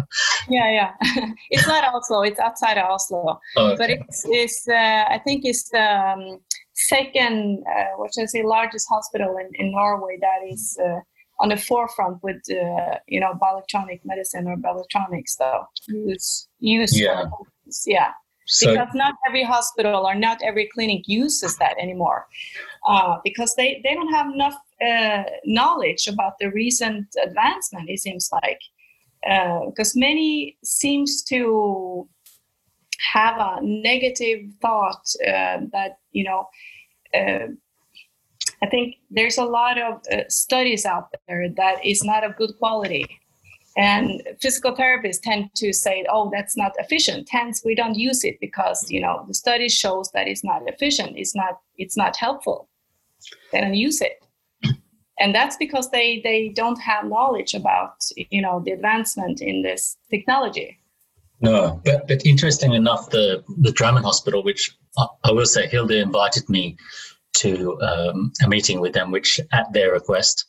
Yeah, 0.47 0.69
yeah. 0.71 0.91
it's 1.49 1.67
not 1.67 1.83
Oslo. 1.91 2.21
It's 2.21 2.39
outside 2.39 2.77
of 2.77 2.85
Oslo. 2.85 3.39
Oh, 3.57 3.71
okay. 3.71 3.75
But 3.77 3.89
it's, 3.89 4.25
it's 4.29 4.67
uh, 4.67 5.05
I 5.09 5.19
think 5.23 5.43
it's 5.43 5.69
the 5.69 5.81
um, 5.81 6.39
second, 6.75 7.63
uh, 7.67 7.97
what 7.97 8.13
should 8.13 8.23
I 8.23 8.25
say, 8.27 8.43
largest 8.43 8.87
hospital 8.87 9.37
in, 9.37 9.49
in 9.55 9.71
Norway 9.71 10.19
that 10.21 10.47
is 10.47 10.77
uh, 10.79 10.99
on 11.39 11.49
the 11.49 11.57
forefront 11.57 12.21
with, 12.23 12.41
uh, 12.49 12.97
you 13.07 13.19
know, 13.19 13.33
bioelectronic 13.41 14.01
medicine 14.05 14.47
or 14.47 14.55
bioelectronics, 14.55 15.37
though. 15.37 15.65
Use, 15.87 16.47
use 16.59 16.99
yeah. 16.99 17.25
yeah. 17.85 18.11
So, 18.47 18.71
because 18.71 18.89
not 18.93 19.15
every 19.27 19.43
hospital 19.43 20.05
or 20.05 20.13
not 20.13 20.39
every 20.43 20.69
clinic 20.71 21.07
uses 21.07 21.57
that 21.57 21.75
anymore 21.79 22.27
uh, 22.87 23.17
because 23.23 23.55
they, 23.55 23.81
they 23.83 23.95
don't 23.95 24.13
have 24.13 24.31
enough 24.31 24.55
uh, 24.87 25.23
knowledge 25.45 26.07
about 26.07 26.33
the 26.39 26.51
recent 26.51 27.07
advancement 27.23 27.89
it 27.89 27.99
seems 27.99 28.29
like 28.31 28.59
because 29.23 29.95
uh, 29.95 29.99
many 29.99 30.57
seems 30.63 31.23
to 31.23 32.07
have 32.99 33.37
a 33.39 33.59
negative 33.63 34.41
thought 34.61 35.03
uh, 35.27 35.57
that 35.71 35.97
you 36.11 36.23
know 36.23 36.47
uh, 37.15 37.47
i 38.65 38.67
think 38.69 38.95
there's 39.11 39.37
a 39.37 39.45
lot 39.45 39.75
of 39.87 39.93
uh, 40.11 40.23
studies 40.29 40.85
out 40.85 41.13
there 41.27 41.49
that 41.61 41.85
is 41.85 42.03
not 42.03 42.23
of 42.23 42.35
good 42.35 42.53
quality. 42.57 43.05
And 43.77 44.23
physical 44.41 44.73
therapists 44.73 45.21
tend 45.21 45.49
to 45.55 45.73
say 45.73 46.05
oh 46.09 46.31
that's 46.33 46.55
not 46.55 46.71
efficient. 46.77 47.27
Hence 47.29 47.61
we 47.65 47.75
don't 47.75 47.95
use 47.95 48.23
it 48.23 48.37
because 48.39 48.89
you 48.89 49.01
know 49.01 49.25
the 49.27 49.33
study 49.33 49.69
shows 49.69 50.09
that 50.13 50.27
it's 50.27 50.45
not 50.51 50.61
efficient 50.73 51.17
it's 51.17 51.35
not 51.35 51.53
it's 51.77 51.97
not 51.97 52.15
helpful. 52.15 52.69
They 53.51 53.59
don't 53.61 53.75
use 53.89 53.99
it. 54.01 54.15
And 55.19 55.35
that's 55.35 55.57
because 55.57 55.91
they 55.91 56.21
they 56.23 56.39
don't 56.61 56.79
have 56.91 57.03
knowledge 57.15 57.53
about 57.53 57.95
you 58.15 58.41
know 58.41 58.61
the 58.65 58.71
advancement 58.71 59.41
in 59.41 59.61
this 59.61 59.97
technology. 60.09 60.69
No 61.41 61.81
but 61.83 62.07
but 62.07 62.25
interesting 62.25 62.71
enough 62.81 63.09
the 63.09 63.43
the 63.65 63.73
Drammen 63.77 64.03
hospital 64.03 64.41
which 64.41 64.63
I, 64.97 65.05
I 65.25 65.31
will 65.33 65.51
say 65.55 65.67
hilde 65.67 65.91
invited 65.91 66.47
me 66.49 66.77
to 67.35 67.79
um, 67.81 68.31
a 68.43 68.47
meeting 68.47 68.79
with 68.79 68.93
them 68.93 69.11
which 69.11 69.39
at 69.51 69.71
their 69.73 69.91
request 69.91 70.45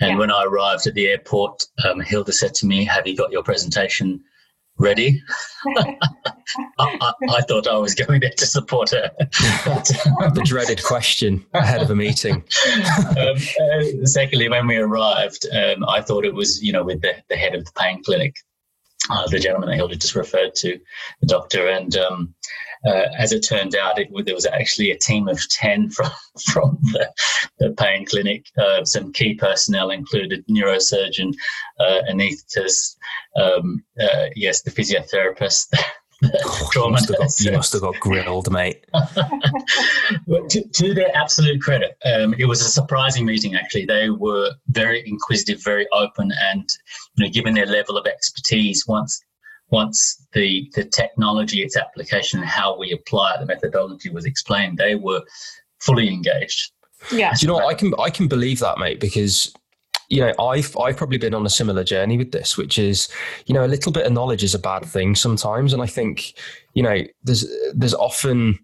and 0.00 0.12
yeah. 0.12 0.18
when 0.18 0.30
i 0.30 0.44
arrived 0.44 0.86
at 0.86 0.94
the 0.94 1.06
airport 1.06 1.64
um, 1.84 2.00
hilde 2.00 2.32
said 2.32 2.54
to 2.54 2.66
me 2.66 2.84
have 2.84 3.06
you 3.06 3.16
got 3.16 3.32
your 3.32 3.42
presentation 3.42 4.22
ready. 4.78 5.22
I, 5.76 5.96
I, 6.78 7.12
I, 7.30 7.40
thought 7.42 7.66
I 7.66 7.76
was 7.78 7.94
going 7.94 8.20
there 8.20 8.32
to 8.36 8.46
support 8.46 8.90
her. 8.90 9.10
the 9.18 10.42
dreaded 10.44 10.82
question 10.82 11.44
ahead 11.54 11.82
of 11.82 11.90
a 11.90 11.94
meeting. 11.94 12.44
um, 13.16 13.36
uh, 13.36 14.04
secondly, 14.04 14.48
when 14.48 14.66
we 14.66 14.76
arrived, 14.76 15.46
um, 15.52 15.84
I 15.88 16.00
thought 16.00 16.24
it 16.24 16.34
was, 16.34 16.62
you 16.62 16.72
know, 16.72 16.84
with 16.84 17.00
the, 17.00 17.14
the 17.28 17.36
head 17.36 17.54
of 17.54 17.64
the 17.64 17.72
pain 17.78 18.02
clinic, 18.02 18.36
uh, 19.10 19.26
the 19.28 19.38
gentleman 19.38 19.70
that 19.70 19.76
Hilde 19.76 20.00
just 20.00 20.14
referred 20.14 20.54
to, 20.56 20.78
the 21.20 21.26
doctor, 21.26 21.68
and 21.68 21.96
um, 21.96 22.34
uh, 22.84 23.06
as 23.16 23.32
it 23.32 23.40
turned 23.40 23.76
out, 23.76 23.98
it, 23.98 24.08
there 24.24 24.34
was 24.34 24.46
actually 24.46 24.90
a 24.90 24.98
team 24.98 25.28
of 25.28 25.38
10 25.48 25.90
from, 25.90 26.10
from 26.50 26.78
the, 26.92 27.12
the 27.58 27.70
pain 27.72 28.04
clinic. 28.06 28.46
Uh, 28.58 28.84
some 28.84 29.12
key 29.12 29.34
personnel 29.34 29.90
included 29.90 30.44
neurosurgeon, 30.48 31.34
uh, 31.80 32.00
anaesthetist, 32.10 32.96
um, 33.36 33.82
uh, 34.00 34.26
yes, 34.36 34.62
the 34.62 34.70
physiotherapist. 34.70 35.74
Oh, 36.24 36.70
you, 36.76 36.88
must 36.88 37.08
got, 37.08 37.30
you, 37.40 37.50
must 37.50 37.72
have 37.72 37.82
got 37.82 37.98
grilled, 37.98 38.48
mate. 38.52 38.86
to, 38.94 40.62
to, 40.72 40.94
their 40.94 41.10
absolute 41.16 41.60
credit, 41.60 41.96
um, 42.04 42.32
it 42.38 42.44
was 42.44 42.60
a 42.60 42.70
surprising 42.70 43.26
meeting. 43.26 43.56
Actually, 43.56 43.86
they 43.86 44.08
were 44.08 44.52
very 44.68 45.02
inquisitive, 45.04 45.60
very 45.64 45.84
open, 45.92 46.30
and 46.52 46.68
you 47.16 47.24
know, 47.24 47.32
given 47.32 47.54
their 47.54 47.66
level 47.66 47.96
of 47.96 48.06
expertise, 48.06 48.86
once 48.86 49.20
once 49.72 50.24
the 50.32 50.70
the 50.74 50.84
technology, 50.84 51.62
its 51.62 51.76
application, 51.76 52.38
and 52.38 52.48
how 52.48 52.78
we 52.78 52.92
apply 52.92 53.34
it, 53.34 53.40
the 53.40 53.46
methodology 53.46 54.10
was 54.10 54.26
explained, 54.26 54.78
they 54.78 54.94
were 54.94 55.22
fully 55.80 56.08
engaged. 56.08 56.70
Yeah, 57.10 57.34
Do 57.34 57.46
you 57.46 57.48
know, 57.48 57.66
I 57.66 57.74
can 57.74 57.92
I 57.98 58.10
can 58.10 58.28
believe 58.28 58.60
that, 58.60 58.78
mate, 58.78 59.00
because 59.00 59.52
you 60.08 60.20
know, 60.20 60.32
I've 60.38 60.76
I've 60.78 60.96
probably 60.98 61.16
been 61.16 61.34
on 61.34 61.46
a 61.46 61.50
similar 61.50 61.82
journey 61.82 62.18
with 62.18 62.32
this, 62.32 62.58
which 62.58 62.78
is, 62.78 63.08
you 63.46 63.54
know, 63.54 63.64
a 63.64 63.66
little 63.66 63.90
bit 63.90 64.04
of 64.04 64.12
knowledge 64.12 64.44
is 64.44 64.54
a 64.54 64.58
bad 64.58 64.84
thing 64.84 65.14
sometimes, 65.14 65.72
and 65.72 65.82
I 65.82 65.86
think, 65.86 66.34
you 66.74 66.82
know, 66.82 67.00
there's 67.24 67.46
there's 67.74 67.94
often 67.94 68.58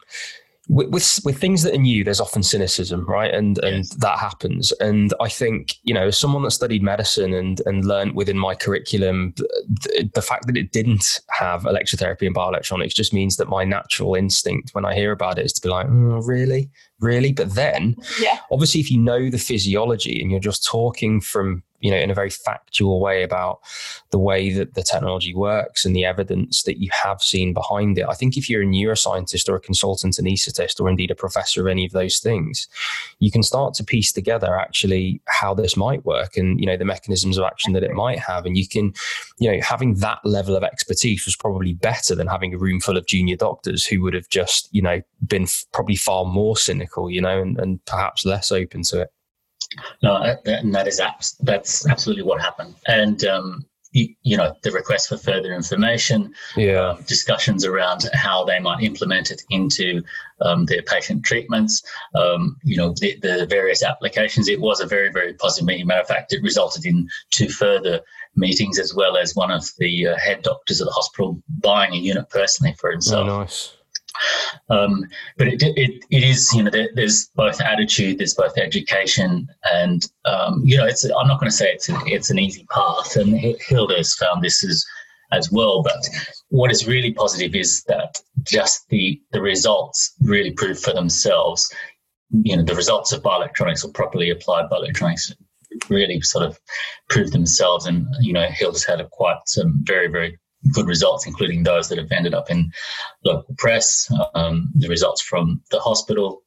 with, 0.69 0.89
with, 0.91 1.21
with 1.25 1.39
things 1.39 1.63
that 1.63 1.75
are 1.75 1.79
new, 1.79 2.05
there's 2.05 2.21
often 2.21 2.43
cynicism, 2.43 3.07
right? 3.07 3.33
And 3.33 3.59
and 3.59 3.85
that 3.99 4.19
happens. 4.19 4.73
And 4.73 5.13
I 5.21 5.29
think 5.29 5.77
you 5.83 5.95
know, 5.95 6.09
as 6.09 6.19
someone 6.19 6.43
that 6.43 6.51
studied 6.51 6.83
medicine 6.83 7.33
and 7.33 7.61
and 7.65 7.85
learned 7.85 8.15
within 8.15 8.39
my 8.39 8.55
curriculum, 8.55 9.33
the, 9.37 10.11
the 10.15 10.23
fact 10.23 10.47
that 10.47 10.57
it 10.57 10.73
didn't 10.73 11.21
have 11.31 11.63
electrotherapy 11.63 12.27
and 12.27 12.37
bioelectronics 12.37 12.95
just 12.95 13.15
means 13.15 13.37
that 13.37 13.49
my 13.49 13.65
natural 13.65 14.15
instinct 14.15 14.71
when 14.75 14.85
I 14.85 14.95
hear 14.95 15.13
about 15.13 15.39
it 15.39 15.47
is 15.47 15.53
to 15.55 15.63
be 15.63 15.71
like, 15.71 15.87
oh, 15.87 16.21
really, 16.23 16.71
really. 17.01 17.33
But 17.33 17.55
then, 17.55 17.97
yeah. 18.21 18.39
obviously, 18.53 18.81
if 18.81 18.91
you 18.91 18.99
know 18.99 19.31
the 19.31 19.39
physiology 19.39 20.21
and 20.21 20.31
you're 20.31 20.41
just 20.41 20.67
talking 20.67 21.21
from 21.21 21.63
you 21.81 21.91
know, 21.91 21.97
in 21.97 22.11
a 22.11 22.15
very 22.15 22.31
factual 22.31 23.01
way 23.01 23.23
about 23.23 23.61
the 24.11 24.19
way 24.19 24.53
that 24.53 24.75
the 24.75 24.83
technology 24.83 25.35
works 25.35 25.85
and 25.85 25.95
the 25.95 26.05
evidence 26.05 26.63
that 26.65 26.79
you 26.79 26.91
have 26.93 27.23
seen 27.23 27.53
behind 27.53 27.99
it. 27.99 28.07
I 28.09 28.15
think 28.15 28.37
if 28.37 28.49
you're 28.49 28.63
a 28.63 28.67
neuroscientist 28.67 29.49
or 29.49 29.57
a 29.57 29.61
consultant 29.61 30.17
anaesthetist 30.17 30.81
or 30.81 30.89
indeed 30.89 31.11
a 31.11 31.15
professor 31.15 31.61
of 31.61 31.69
any 31.69 31.87
of 31.87 31.93
those 31.93 32.19
things, 32.19 32.69
you 33.19 33.31
can 33.31 33.43
start 33.43 33.75
to 33.75 33.85
piece 33.85 34.13
together 34.13 34.57
actually 34.57 35.21
how 35.27 35.55
this 35.55 35.77
might 35.77 36.05
work 36.05 36.37
and, 36.37 36.61
you 36.61 36.67
know, 36.67 36.77
the 36.77 36.85
mechanisms 36.85 37.39
of 37.39 37.45
action 37.45 37.73
that 37.73 37.85
it 37.85 37.93
might 37.93 38.19
have. 38.19 38.47
And 38.47 38.57
you 38.57 38.67
can, 38.67 38.93
you 39.39 39.51
know, 39.51 39.61
having 39.63 39.95
that 39.95 40.19
level 40.25 40.57
of 40.57 40.65
expertise 40.65 41.25
was 41.27 41.37
probably 41.37 41.75
better 41.75 42.15
than 42.15 42.27
having 42.27 42.55
a 42.55 42.59
room 42.59 42.81
full 42.81 42.97
of 42.97 43.07
junior 43.07 43.37
doctors 43.37 43.87
who 43.87 44.03
would 44.03 44.15
have 44.15 44.29
just, 44.29 44.69
you 44.73 44.83
know, 44.83 45.01
been 45.27 45.45
f- 45.45 45.65
probably 45.73 45.97
far 45.97 46.25
more 46.25 46.57
cynical, 46.57 47.11
you 47.11 47.21
know, 47.21 47.41
and, 47.41 47.59
and 47.59 47.85
perhaps 47.85 48.25
less 48.25 48.51
open 48.51 48.83
to 48.83 49.03
it. 49.03 49.13
No, 50.03 50.23
that, 50.23 50.45
that 50.73 50.89
is 50.89 51.01
that's 51.41 51.89
absolutely 51.89 52.25
what 52.25 52.41
happened. 52.41 52.75
And 52.87 53.25
um, 53.25 53.67
you, 53.93 54.15
you, 54.23 54.37
know, 54.37 54.55
the 54.63 54.71
request 54.71 55.09
for 55.09 55.17
further 55.17 55.53
information, 55.55 56.35
yeah, 56.57 56.91
um, 56.91 57.03
discussions 57.07 57.65
around 57.65 58.09
how 58.13 58.45
they 58.45 58.59
might 58.59 58.83
implement 58.83 59.31
it 59.31 59.43
into 59.51 60.03
um, 60.43 60.67
their 60.67 60.83
patient 60.83 61.25
treatments. 61.25 61.83
Um, 62.15 62.57
you 62.65 62.77
know, 62.77 62.95
the, 63.01 63.19
the, 63.21 63.47
various 63.47 63.83
applications. 63.83 64.49
It 64.49 64.61
was 64.61 64.81
a 64.81 64.87
very 64.87 65.11
very 65.11 65.35
positive 65.35 65.67
meeting. 65.67 65.87
Matter 65.87 66.03
of 66.03 66.09
fact, 66.09 66.33
it 66.33 66.43
resulted 66.43 66.85
in 66.87 67.09
two 67.31 67.49
further 67.49 68.01
meetings 68.37 68.79
as 68.79 68.95
well 68.95 69.17
as 69.17 69.35
one 69.35 69.51
of 69.51 69.65
the 69.79 70.09
uh, 70.09 70.17
head 70.17 70.43
doctors 70.43 70.81
at 70.81 70.87
the 70.87 70.93
hospital 70.93 71.43
buying 71.63 71.95
a 71.95 71.99
unit 71.99 72.29
personally 72.31 72.75
for 72.79 72.91
himself. 72.91 73.29
Oh, 73.29 73.41
nice. 73.41 73.75
Um, 74.71 75.05
but 75.37 75.49
it, 75.49 75.63
it, 75.63 76.05
it 76.11 76.23
is, 76.23 76.53
you 76.53 76.63
know, 76.63 76.71
there, 76.71 76.89
there's 76.95 77.31
both 77.35 77.61
attitude, 77.61 78.19
there's 78.19 78.35
both 78.35 78.57
education, 78.59 79.49
and 79.73 80.03
um, 80.25 80.63
you 80.65 80.77
know, 80.77 80.87
it's. 80.87 81.05
I'm 81.05 81.29
not 81.29 81.41
going 81.41 81.51
to 81.51 81.57
say 81.57 81.71
it's 81.71 81.89
an, 81.89 81.97
it's 82.07 82.31
an 82.31 82.39
easy 82.39 82.67
path, 82.71 83.17
and 83.17 83.39
Hilde 83.39 83.93
has 83.97 84.15
found 84.15 84.43
this 84.43 84.65
as 84.65 84.85
as 85.33 85.51
well. 85.51 85.83
But 85.83 86.09
what 86.49 86.71
is 86.71 86.87
really 86.87 87.13
positive 87.13 87.55
is 87.55 87.83
that 87.85 88.21
just 88.43 88.89
the 88.89 89.21
the 89.33 89.43
results 89.43 90.15
really 90.21 90.53
prove 90.53 90.79
for 90.79 90.93
themselves. 90.93 91.73
You 92.31 92.57
know, 92.57 92.63
the 92.63 92.75
results 92.75 93.13
of 93.13 93.23
bioelectronics 93.23 93.85
or 93.85 93.93
properly 93.93 94.31
applied 94.31 94.69
bioelectronics 94.71 95.33
really 95.89 96.21
sort 96.23 96.45
of 96.45 96.59
prove 97.09 97.31
themselves, 97.31 97.87
and 97.87 98.07
you 98.21 98.33
know, 98.33 98.47
Hilde's 98.49 98.85
had 98.85 99.01
a 99.01 99.09
quite 99.09 99.39
some 99.47 99.81
very 99.83 100.09
very 100.09 100.39
good 100.73 100.87
results, 100.87 101.27
including 101.27 101.63
those 101.63 101.89
that 101.89 101.99
have 101.99 102.13
ended 102.13 102.35
up 102.35 102.51
in 102.51 102.71
local 103.25 103.55
press, 103.57 104.11
um, 104.35 104.71
the 104.75 104.89
results 104.89 105.23
from 105.23 105.61
the 105.71 105.81
hospital, 105.81 106.43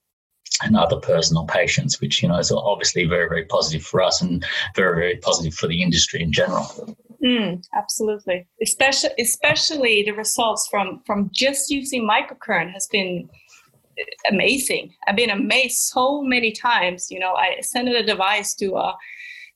and 0.64 0.76
other 0.76 0.98
personal 0.98 1.46
patients, 1.46 2.02
which 2.02 2.22
you 2.22 2.30
know 2.30 2.38
is 2.38 2.52
obviously 2.52 3.06
very 3.06 3.28
very 3.28 3.46
positive 3.46 3.84
for 3.84 4.02
us 4.02 4.22
and 4.22 4.46
very 4.76 4.96
very 4.96 5.18
positive 5.18 5.54
for 5.54 5.68
the 5.68 5.82
industry 5.82 6.22
in 6.22 6.32
general. 6.32 6.96
Mm, 7.24 7.64
absolutely, 7.76 8.48
especially 8.62 9.12
especially 9.20 10.04
the 10.04 10.12
results 10.12 10.68
from 10.70 11.02
from 11.06 11.30
just 11.34 11.70
using 11.70 12.08
microcurrent 12.08 12.72
has 12.74 12.88
been 12.88 13.30
amazing. 14.30 14.94
I've 15.08 15.16
been 15.16 15.30
amazed 15.30 15.78
so 15.78 16.22
many 16.22 16.52
times. 16.52 17.08
You 17.10 17.20
know, 17.20 17.34
I 17.34 17.62
sent 17.62 17.90
a 17.90 18.04
device 18.04 18.54
to 18.56 18.76
a 18.76 18.98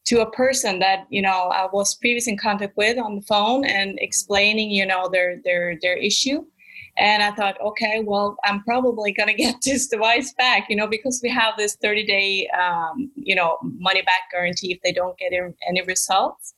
to 0.06 0.22
a 0.22 0.32
person 0.32 0.80
that 0.80 1.06
you 1.10 1.22
know 1.22 1.50
I 1.50 1.68
was 1.72 1.96
previously 1.96 2.34
in 2.34 2.40
contact 2.40 2.78
with 2.78 2.98
on 2.98 3.16
the 3.16 3.22
phone 3.22 3.66
and 3.66 3.98
explaining 4.00 4.72
you 4.72 4.86
know 4.86 5.10
their 5.10 5.42
their 5.44 5.78
their 5.82 5.98
issue. 5.98 6.46
And 6.98 7.22
I 7.22 7.32
thought 7.32 7.60
okay 7.60 8.02
well 8.06 8.38
I'm 8.46 8.64
probably 8.64 9.12
gonna 9.12 9.34
get 9.46 9.56
this 9.64 9.88
device 9.88 10.34
back 10.38 10.68
you 10.70 10.76
know 10.76 10.88
because 10.88 11.20
we 11.22 11.30
have 11.30 11.56
this 11.58 11.76
30 11.82 12.06
day 12.06 12.48
um, 12.50 13.12
you 13.16 13.36
know 13.36 13.58
money 13.64 14.02
back 14.02 14.32
guarantee 14.32 14.74
if 14.74 14.80
they 14.84 14.92
don't 14.92 15.18
get 15.18 15.34
any 15.68 15.82
results. 15.82 16.54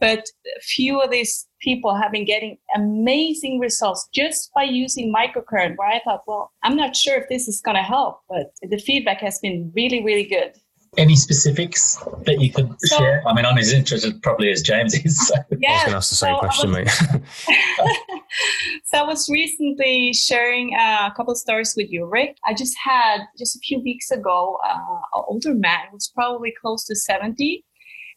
But 0.00 0.24
a 0.56 0.60
few 0.62 0.98
of 1.02 1.10
these 1.10 1.46
people 1.60 1.94
have 1.94 2.10
been 2.10 2.24
getting 2.24 2.56
amazing 2.74 3.58
results 3.58 4.08
just 4.14 4.50
by 4.54 4.62
using 4.62 5.14
microcurrent 5.14 5.76
where 5.76 5.88
I 5.88 6.00
thought 6.02 6.22
well 6.26 6.52
I'm 6.62 6.76
not 6.76 6.96
sure 6.96 7.18
if 7.18 7.28
this 7.28 7.46
is 7.46 7.60
gonna 7.60 7.82
help 7.82 8.22
but 8.28 8.54
the 8.62 8.78
feedback 8.78 9.20
has 9.20 9.38
been 9.40 9.70
really 9.76 10.02
really 10.02 10.24
good 10.24 10.54
any 10.96 11.14
specifics 11.14 11.96
that 12.26 12.40
you 12.40 12.52
could 12.52 12.74
so, 12.80 12.98
share? 12.98 13.22
I 13.26 13.34
mean, 13.34 13.44
I'm 13.44 13.58
as 13.58 13.72
interested 13.72 14.20
probably 14.22 14.50
as 14.50 14.62
James 14.62 14.94
is. 14.94 15.28
So. 15.28 15.34
Yeah, 15.58 15.70
I 15.70 15.72
was 15.72 15.82
going 15.82 15.90
to 15.90 15.96
ask 15.96 16.10
the 16.10 16.16
same 16.16 16.34
so 16.34 16.38
question, 16.38 16.70
was, 16.72 17.02
mate. 17.10 17.22
so 18.84 18.98
I 18.98 19.02
was 19.02 19.28
recently 19.28 20.12
sharing 20.12 20.74
uh, 20.74 21.08
a 21.10 21.14
couple 21.16 21.32
of 21.32 21.38
stories 21.38 21.74
with 21.76 21.90
you, 21.90 22.06
Rick. 22.06 22.36
I 22.46 22.54
just 22.54 22.76
had 22.82 23.20
just 23.38 23.56
a 23.56 23.60
few 23.60 23.80
weeks 23.80 24.10
ago 24.10 24.58
uh, 24.66 24.74
an 24.74 25.24
older 25.28 25.54
man 25.54 25.86
who 25.90 25.96
was 25.96 26.10
probably 26.14 26.52
close 26.60 26.84
to 26.86 26.96
70 26.96 27.64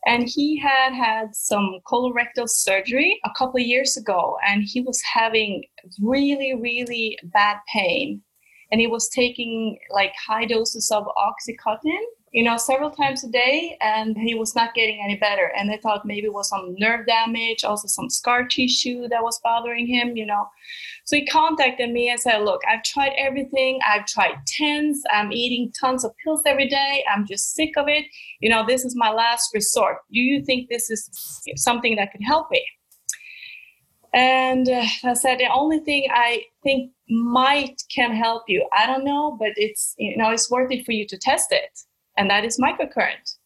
and 0.05 0.27
he 0.27 0.59
had 0.59 0.93
had 0.93 1.33
some 1.33 1.79
colorectal 1.87 2.47
surgery 2.47 3.19
a 3.23 3.29
couple 3.37 3.59
of 3.59 3.65
years 3.65 3.95
ago 3.97 4.37
and 4.45 4.63
he 4.65 4.81
was 4.81 5.01
having 5.01 5.63
really 6.01 6.53
really 6.55 7.17
bad 7.23 7.57
pain 7.71 8.21
and 8.71 8.81
he 8.81 8.87
was 8.87 9.07
taking 9.09 9.77
like 9.91 10.11
high 10.27 10.45
doses 10.45 10.91
of 10.91 11.05
oxycontin 11.17 12.03
you 12.33 12.43
know, 12.43 12.57
several 12.57 12.89
times 12.89 13.23
a 13.23 13.29
day, 13.29 13.77
and 13.79 14.17
he 14.17 14.33
was 14.33 14.55
not 14.55 14.73
getting 14.73 14.99
any 15.03 15.15
better. 15.15 15.51
And 15.55 15.69
they 15.69 15.77
thought 15.77 16.03
maybe 16.03 16.25
it 16.25 16.33
was 16.33 16.49
some 16.49 16.73
nerve 16.79 17.05
damage, 17.05 17.63
also 17.63 17.87
some 17.87 18.09
scar 18.09 18.47
tissue 18.47 19.07
that 19.09 19.21
was 19.21 19.39
bothering 19.43 19.85
him, 19.85 20.17
you 20.17 20.25
know. 20.25 20.47
So 21.05 21.15
he 21.15 21.27
contacted 21.27 21.91
me 21.91 22.09
and 22.09 22.19
said, 22.19 22.39
Look, 22.39 22.61
I've 22.67 22.81
tried 22.81 23.13
everything. 23.19 23.79
I've 23.87 24.07
tried 24.07 24.33
tens. 24.47 25.03
I'm 25.11 25.31
eating 25.31 25.71
tons 25.79 26.03
of 26.03 26.11
pills 26.23 26.41
every 26.47 26.67
day. 26.67 27.05
I'm 27.13 27.27
just 27.27 27.53
sick 27.53 27.77
of 27.77 27.87
it. 27.87 28.05
You 28.39 28.49
know, 28.49 28.65
this 28.65 28.83
is 28.83 28.95
my 28.95 29.11
last 29.11 29.51
resort. 29.53 29.97
Do 30.11 30.19
you 30.19 30.43
think 30.43 30.69
this 30.69 30.89
is 30.89 31.07
something 31.55 31.95
that 31.97 32.11
could 32.11 32.23
help 32.25 32.49
me? 32.49 32.65
And 34.11 34.67
uh, 34.67 34.85
I 35.03 35.13
said, 35.13 35.37
The 35.37 35.53
only 35.53 35.81
thing 35.81 36.07
I 36.11 36.45
think 36.63 36.93
might 37.09 37.79
can 37.93 38.11
help 38.15 38.45
you, 38.47 38.67
I 38.75 38.87
don't 38.87 39.05
know, 39.05 39.37
but 39.39 39.51
it's, 39.55 39.93
you 39.99 40.17
know, 40.17 40.31
it's 40.31 40.49
worth 40.49 40.71
it 40.71 40.83
for 40.83 40.93
you 40.93 41.05
to 41.05 41.17
test 41.19 41.51
it 41.51 41.79
and 42.17 42.29
that 42.29 42.45
is 42.45 42.59
microcurrent. 42.59 43.37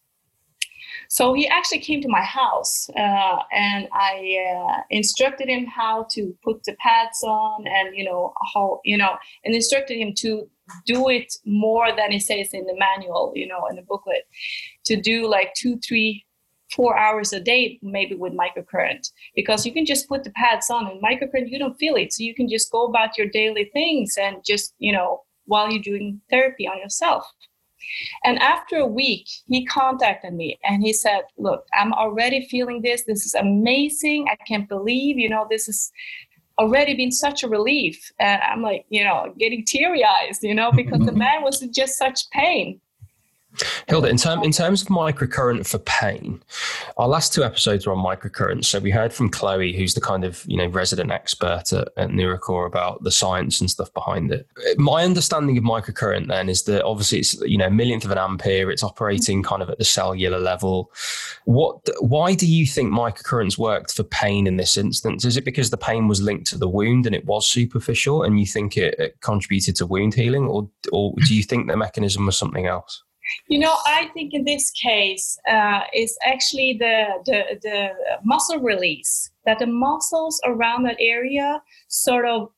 So 1.10 1.34
he 1.34 1.48
actually 1.48 1.80
came 1.80 2.02
to 2.02 2.10
my 2.10 2.22
house 2.22 2.90
uh, 2.90 3.38
and 3.54 3.88
I 3.94 4.46
uh, 4.54 4.82
instructed 4.90 5.48
him 5.48 5.66
how 5.66 6.06
to 6.12 6.36
put 6.44 6.64
the 6.64 6.74
pads 6.74 7.24
on 7.24 7.66
and, 7.66 7.96
you 7.96 8.04
know, 8.04 8.34
how, 8.54 8.82
you 8.84 8.98
know, 8.98 9.16
and 9.46 9.56
instructed 9.56 9.98
him 9.98 10.14
to 10.18 10.50
do 10.86 11.08
it 11.08 11.34
more 11.46 11.96
than 11.96 12.12
it 12.12 12.24
says 12.24 12.50
in 12.54 12.66
the 12.66 12.76
manual, 12.78 13.32
you 13.36 13.48
know, 13.48 13.68
in 13.70 13.78
the 13.78 13.84
booklet, 13.84 14.28
to 14.86 15.00
do 15.00 15.28
like 15.28 15.54
two, 15.56 15.80
three, 15.80 16.26
four 16.76 16.98
hours 16.98 17.32
a 17.32 17.40
day, 17.40 17.80
maybe 17.82 18.14
with 18.14 18.34
microcurrent, 18.34 19.10
because 19.36 19.66
you 19.66 19.72
can 19.72 19.86
just 19.86 20.10
put 20.10 20.26
the 20.26 20.32
pads 20.32 20.70
on 20.70 20.88
and 20.88 21.02
microcurrent, 21.02 21.50
you 21.50 21.58
don't 21.58 21.80
feel 21.80 21.96
it. 21.96 22.12
So 22.12 22.24
you 22.24 22.36
can 22.36 22.50
just 22.50 22.70
go 22.70 22.86
about 22.86 23.18
your 23.18 23.28
daily 23.28 23.70
things 23.72 24.18
and 24.20 24.44
just, 24.46 24.74
you 24.78 24.92
know, 24.92 25.24
while 25.46 25.72
you're 25.72 25.82
doing 25.82 26.20
therapy 26.30 26.68
on 26.68 26.78
yourself. 26.80 27.26
And 28.24 28.40
after 28.40 28.78
a 28.78 28.88
week, 28.88 29.28
he 29.48 29.66
contacted 29.66 30.34
me 30.34 30.60
and 30.64 30.84
he 30.84 30.94
said, 30.94 31.22
Look, 31.38 31.66
I'm 31.74 31.94
already 31.94 32.48
feeling 32.48 32.82
this. 32.82 33.04
This 33.04 33.26
is 33.26 33.34
amazing. 33.34 34.28
I 34.32 34.36
can't 34.48 34.68
believe, 34.68 35.18
you 35.18 35.30
know, 35.30 35.48
this 35.50 35.66
has 35.68 35.92
already 36.60 36.96
been 36.96 37.12
such 37.12 37.44
a 37.44 37.48
relief. 37.48 38.12
And 38.20 38.42
I'm 38.42 38.62
like, 38.62 38.86
you 38.90 39.04
know, 39.04 39.34
getting 39.38 39.64
teary 39.66 40.04
eyes, 40.04 40.40
you 40.42 40.56
know, 40.56 40.72
because 40.72 41.06
the 41.06 41.12
man 41.26 41.44
was 41.44 41.62
in 41.62 41.72
just 41.72 41.98
such 41.98 42.30
pain. 42.32 42.82
Hilde, 43.88 44.06
in, 44.06 44.18
term, 44.18 44.44
in 44.44 44.52
terms 44.52 44.82
of 44.82 44.88
microcurrent 44.90 45.68
for 45.68 45.80
pain, 45.80 46.42
our 46.98 47.08
last 47.08 47.34
two 47.34 47.44
episodes 47.44 47.86
were 47.86 47.94
on 47.94 48.04
microcurrent. 48.04 48.66
So 48.66 48.80
we 48.80 48.92
heard 48.92 49.14
from 49.14 49.30
Chloe, 49.30 49.74
who's 49.74 49.94
the 49.94 50.02
kind 50.02 50.24
of 50.24 50.44
you 50.48 50.58
know 50.58 50.68
resident 50.68 51.12
expert 51.12 51.72
at, 51.74 51.90
at 51.98 52.10
about 52.66 53.04
the 53.04 53.12
science 53.12 53.62
and 53.62 53.70
stuff 53.70 53.94
behind 53.94 54.32
it. 54.32 54.48
My 54.78 55.04
understanding 55.04 55.58
of 55.58 55.64
microcurrent 55.64 56.28
then 56.28 56.50
is 56.50 56.64
that 56.64 56.84
obviously 56.84 57.20
it's 57.20 57.40
you 57.42 57.58
know 57.58 57.68
a 57.68 57.72
millionth 57.72 58.06
of 58.06 58.12
an 58.12 58.18
ampere. 58.18 58.70
It's 58.72 58.84
operating 58.84 59.44
kind 59.44 59.62
of 59.62 59.70
at 59.70 59.78
the 59.78 59.86
cellular 59.86 60.40
level. 60.40 60.92
What? 61.46 61.88
Why 62.00 62.34
do 62.34 62.48
you 62.48 62.66
think 62.66 62.92
microcurrents 62.92 63.58
worked 63.58 63.94
for 63.94 64.04
pain 64.04 64.48
in 64.48 64.58
this 64.58 64.78
instance? 64.78 65.26
Is 65.26 65.38
it 65.38 65.46
because 65.46 65.70
the 65.70 65.78
pain 65.78 66.08
was 66.08 66.22
linked 66.22 66.48
to 66.48 66.58
the 66.58 66.70
wound 66.70 67.06
and 67.06 67.16
it 67.16 67.26
was 67.26 67.50
superficial, 67.50 68.24
and 68.24 68.40
you 68.40 68.46
think 68.46 68.78
it, 68.78 68.96
it 69.00 69.22
contributed 69.22 69.76
to 69.78 69.86
wound 69.86 70.14
healing, 70.14 70.46
or 70.46 70.70
or 70.92 71.14
do 71.26 71.36
you 71.36 71.44
think 71.44 71.68
the 71.68 71.78
mechanism 71.78 72.26
was 72.26 72.38
something 72.38 72.66
else? 72.66 73.04
You 73.48 73.60
know, 73.60 73.76
I 73.86 74.10
think 74.14 74.34
in 74.34 74.46
this 74.46 74.72
case, 74.72 75.38
uh, 75.50 75.82
it's 75.94 76.18
actually 76.26 76.78
the, 76.80 77.06
the, 77.26 77.60
the 77.62 77.90
muscle 78.24 78.60
release 78.60 79.32
that 79.46 79.60
the 79.60 79.68
muscles 79.68 80.40
around 80.46 80.84
that 80.84 80.98
area 81.00 81.62
sort 81.88 82.26
of 82.26 82.50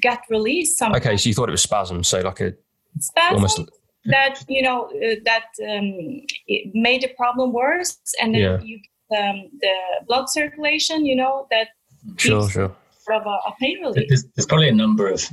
get 0.00 0.20
released. 0.30 0.78
Sometimes. 0.78 1.04
Okay, 1.04 1.16
so 1.16 1.28
you 1.28 1.34
thought 1.34 1.48
it 1.48 1.52
was 1.52 1.62
spasm, 1.62 2.02
so 2.02 2.20
like 2.20 2.40
a 2.40 2.54
spasm 2.98 3.34
almost 3.34 3.60
that 4.06 4.44
you 4.48 4.62
know 4.62 4.86
uh, 4.86 5.16
that 5.24 5.46
um, 5.68 6.22
it 6.46 6.70
made 6.74 7.02
the 7.02 7.08
problem 7.16 7.52
worse, 7.52 7.98
and 8.20 8.34
then 8.34 8.40
yeah. 8.40 8.60
you 8.60 8.78
um, 9.16 9.50
the 9.60 9.74
blood 10.06 10.28
circulation. 10.28 11.04
You 11.04 11.16
know 11.16 11.46
that 11.50 11.68
sure, 12.16 12.48
sure. 12.48 12.74
Sort 13.00 13.20
Of 13.20 13.26
a, 13.26 13.30
a 13.48 13.54
pain 13.60 13.80
relief. 13.80 14.08
There's, 14.08 14.24
there's 14.34 14.46
probably 14.46 14.68
a 14.68 14.74
number 14.74 15.08
of 15.08 15.28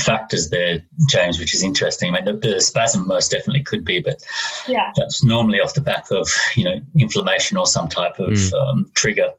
factors 0.00 0.50
there, 0.50 0.82
James, 1.08 1.38
which 1.38 1.54
is 1.54 1.62
interesting. 1.62 2.14
I 2.14 2.20
mean, 2.20 2.24
the, 2.24 2.48
the, 2.48 2.60
spasm 2.60 3.06
most 3.06 3.30
definitely 3.30 3.62
could 3.62 3.84
be, 3.84 4.00
but 4.00 4.22
yeah. 4.66 4.92
that's 4.96 5.24
normally 5.24 5.60
off 5.60 5.74
the 5.74 5.80
back 5.80 6.10
of 6.10 6.28
you 6.56 6.64
know 6.64 6.80
inflammation 6.98 7.56
or 7.56 7.66
some 7.66 7.88
type 7.88 8.18
of 8.18 8.30
mm. 8.30 8.52
um, 8.54 8.90
trigger. 8.94 9.30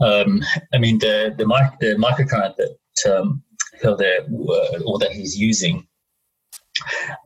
Um, 0.00 0.42
I 0.74 0.78
mean, 0.78 0.98
the 0.98 1.34
the, 1.36 1.46
mic- 1.46 1.78
the 1.80 1.94
microcurrent 1.96 2.56
that 2.56 3.16
um, 3.16 3.42
Hilde 3.80 4.02
or 4.84 4.98
that 4.98 5.12
he's 5.12 5.38
using 5.38 5.86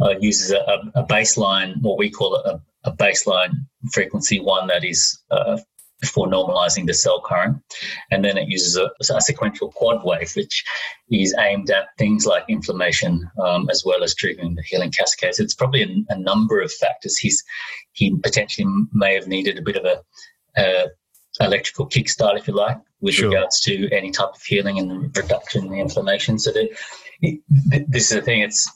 uh, 0.01 0.15
uses 0.21 0.51
a, 0.51 0.91
a, 0.95 1.05
baseline, 1.05 1.81
what 1.81 1.99
we 1.99 2.11
call 2.11 2.37
a, 2.37 2.61
a 2.85 2.93
baseline 2.93 3.53
frequency, 3.93 4.41
one 4.41 4.67
that 4.67 4.85
is 4.85 5.23
uh, 5.31 5.59
before 6.01 6.27
normalizing 6.27 6.87
the 6.87 6.95
cell 6.95 7.21
current. 7.21 7.57
And 8.11 8.25
then 8.25 8.37
it 8.37 8.49
uses 8.49 8.77
a, 8.77 8.91
a 9.15 9.21
sequential 9.21 9.73
quad 9.73 10.05
wave, 10.05 10.33
which 10.35 10.65
is 11.11 11.35
aimed 11.39 11.71
at 11.71 11.89
things 11.99 12.27
like 12.27 12.45
inflammation 12.49 13.29
um, 13.43 13.69
as 13.71 13.83
well 13.85 14.03
as 14.03 14.15
triggering 14.15 14.57
the 14.57 14.63
healing 14.67 14.91
cascades. 14.91 15.41
It's 15.41 15.55
probably 15.55 15.83
a, 15.83 16.15
a, 16.15 16.19
number 16.19 16.61
of 16.61 16.73
factors. 16.73 17.17
He's 17.17 17.43
he 17.93 18.17
potentially 18.17 18.67
may 18.93 19.15
have 19.15 19.27
needed 19.27 19.59
a 19.59 19.63
bit 19.63 19.77
of 19.77 19.85
a, 19.85 20.03
a 20.57 20.87
electrical 21.41 21.89
kickstart, 21.89 22.39
if 22.39 22.49
you 22.49 22.55
like, 22.55 22.79
with 23.01 23.15
sure. 23.15 23.29
regards 23.29 23.61
to 23.61 23.89
any 23.91 24.11
type 24.11 24.31
of 24.35 24.43
healing 24.43 24.79
and 24.79 25.17
reduction 25.17 25.65
in 25.65 25.71
the 25.71 25.81
inflammation. 25.81 26.39
So 26.39 26.53
that, 26.53 26.69
this 27.89 28.11
is 28.11 28.17
the 28.17 28.23
thing. 28.23 28.43
It's 28.43 28.71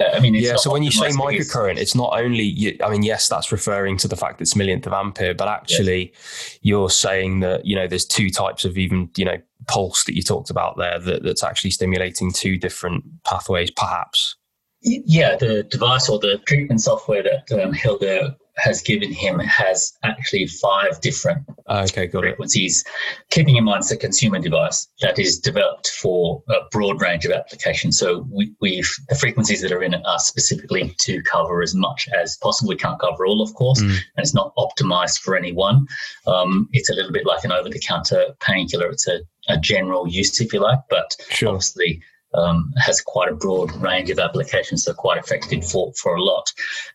I 0.00 0.20
mean, 0.20 0.34
yeah. 0.34 0.56
So 0.56 0.72
when 0.72 0.82
you 0.82 0.90
say 0.90 1.10
microcurrent, 1.10 1.76
it's 1.76 1.94
not 1.94 2.18
only. 2.18 2.78
I 2.82 2.90
mean, 2.90 3.02
yes, 3.02 3.28
that's 3.28 3.52
referring 3.52 3.96
to 3.98 4.08
the 4.08 4.16
fact 4.16 4.38
that 4.38 4.42
it's 4.42 4.56
millionth 4.56 4.86
of 4.86 4.92
ampere, 4.92 5.34
but 5.34 5.48
actually, 5.48 6.12
yes. 6.12 6.58
you're 6.62 6.90
saying 6.90 7.40
that 7.40 7.66
you 7.66 7.76
know 7.76 7.86
there's 7.86 8.06
two 8.06 8.30
types 8.30 8.64
of 8.64 8.76
even 8.78 9.10
you 9.16 9.24
know 9.24 9.36
pulse 9.68 10.04
that 10.04 10.16
you 10.16 10.22
talked 10.22 10.50
about 10.50 10.76
there 10.76 10.98
that, 10.98 11.22
that's 11.22 11.44
actually 11.44 11.70
stimulating 11.70 12.32
two 12.32 12.56
different 12.56 13.04
pathways, 13.24 13.70
perhaps. 13.70 14.36
Yeah, 14.80 15.36
the 15.36 15.62
device 15.62 16.08
or 16.08 16.18
the 16.18 16.38
treatment 16.46 16.80
software 16.80 17.22
that 17.22 17.62
um, 17.62 17.72
Hilde 17.72 18.34
has 18.56 18.82
given 18.82 19.12
him 19.12 19.38
has 19.38 19.92
actually 20.02 20.46
five 20.46 21.00
different 21.00 21.42
okay, 21.68 22.08
frequencies, 22.08 22.84
it. 22.86 23.30
keeping 23.30 23.56
in 23.56 23.64
mind 23.64 23.78
it's 23.78 23.90
a 23.90 23.96
consumer 23.96 24.38
device 24.38 24.88
that 25.00 25.18
is 25.18 25.38
developed 25.38 25.88
for 25.88 26.42
a 26.50 26.56
broad 26.70 27.00
range 27.00 27.24
of 27.24 27.32
applications. 27.32 27.98
So 27.98 28.26
we, 28.30 28.52
we've 28.60 28.90
the 29.08 29.14
frequencies 29.14 29.62
that 29.62 29.72
are 29.72 29.82
in 29.82 29.94
it 29.94 30.02
are 30.04 30.18
specifically 30.18 30.94
to 31.00 31.22
cover 31.22 31.62
as 31.62 31.74
much 31.74 32.08
as 32.14 32.36
possible. 32.42 32.68
We 32.68 32.76
can't 32.76 33.00
cover 33.00 33.24
all, 33.24 33.40
of 33.40 33.54
course, 33.54 33.80
mm. 33.80 33.88
and 33.88 34.18
it's 34.18 34.34
not 34.34 34.54
optimized 34.56 35.20
for 35.20 35.36
any 35.36 35.52
one. 35.52 35.86
Um, 36.26 36.68
it's 36.72 36.90
a 36.90 36.94
little 36.94 37.12
bit 37.12 37.26
like 37.26 37.44
an 37.44 37.52
over-the-counter 37.52 38.34
painkiller. 38.40 38.90
It's 38.90 39.08
a, 39.08 39.20
a 39.48 39.58
general 39.58 40.06
use, 40.08 40.40
if 40.40 40.52
you 40.52 40.60
like, 40.60 40.80
but 40.90 41.16
sure. 41.30 41.50
obviously 41.50 42.02
um, 42.34 42.72
has 42.76 43.00
quite 43.00 43.30
a 43.30 43.34
broad 43.34 43.74
range 43.76 44.10
of 44.10 44.18
applications, 44.18 44.84
so 44.84 44.94
quite 44.94 45.18
effective 45.18 45.64
for, 45.68 45.92
for 45.94 46.14
a 46.14 46.22
lot. 46.22 46.52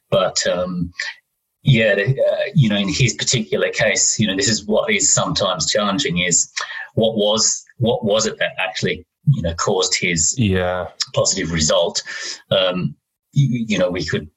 But 0.10 0.46
um, 0.48 0.92
yeah, 1.64 1.96
uh, 1.98 2.36
you 2.56 2.70
know, 2.70 2.78
in 2.78 2.88
his 2.88 3.14
particular 3.14 3.70
case, 3.70 4.20
you 4.20 4.28
know, 4.28 4.36
this 4.36 4.48
is 4.48 4.66
what 4.66 4.92
is 4.92 5.14
sometimes 5.14 5.70
challenging: 5.70 6.20
is 6.20 6.52
what 6.94 7.16
was 7.16 7.66
what 7.78 8.04
was 8.04 8.26
it 8.26 8.38
that 8.40 8.52
actually 8.60 9.06
you 9.26 9.42
know 9.42 9.54
caused 9.56 9.96
his 10.00 10.36
yeah 10.38 10.88
positive 11.14 11.52
result? 11.52 12.04
Um, 12.52 12.96
you, 13.34 13.66
you 13.68 13.78
know, 13.78 13.90
we 13.90 14.06
could 14.06 14.30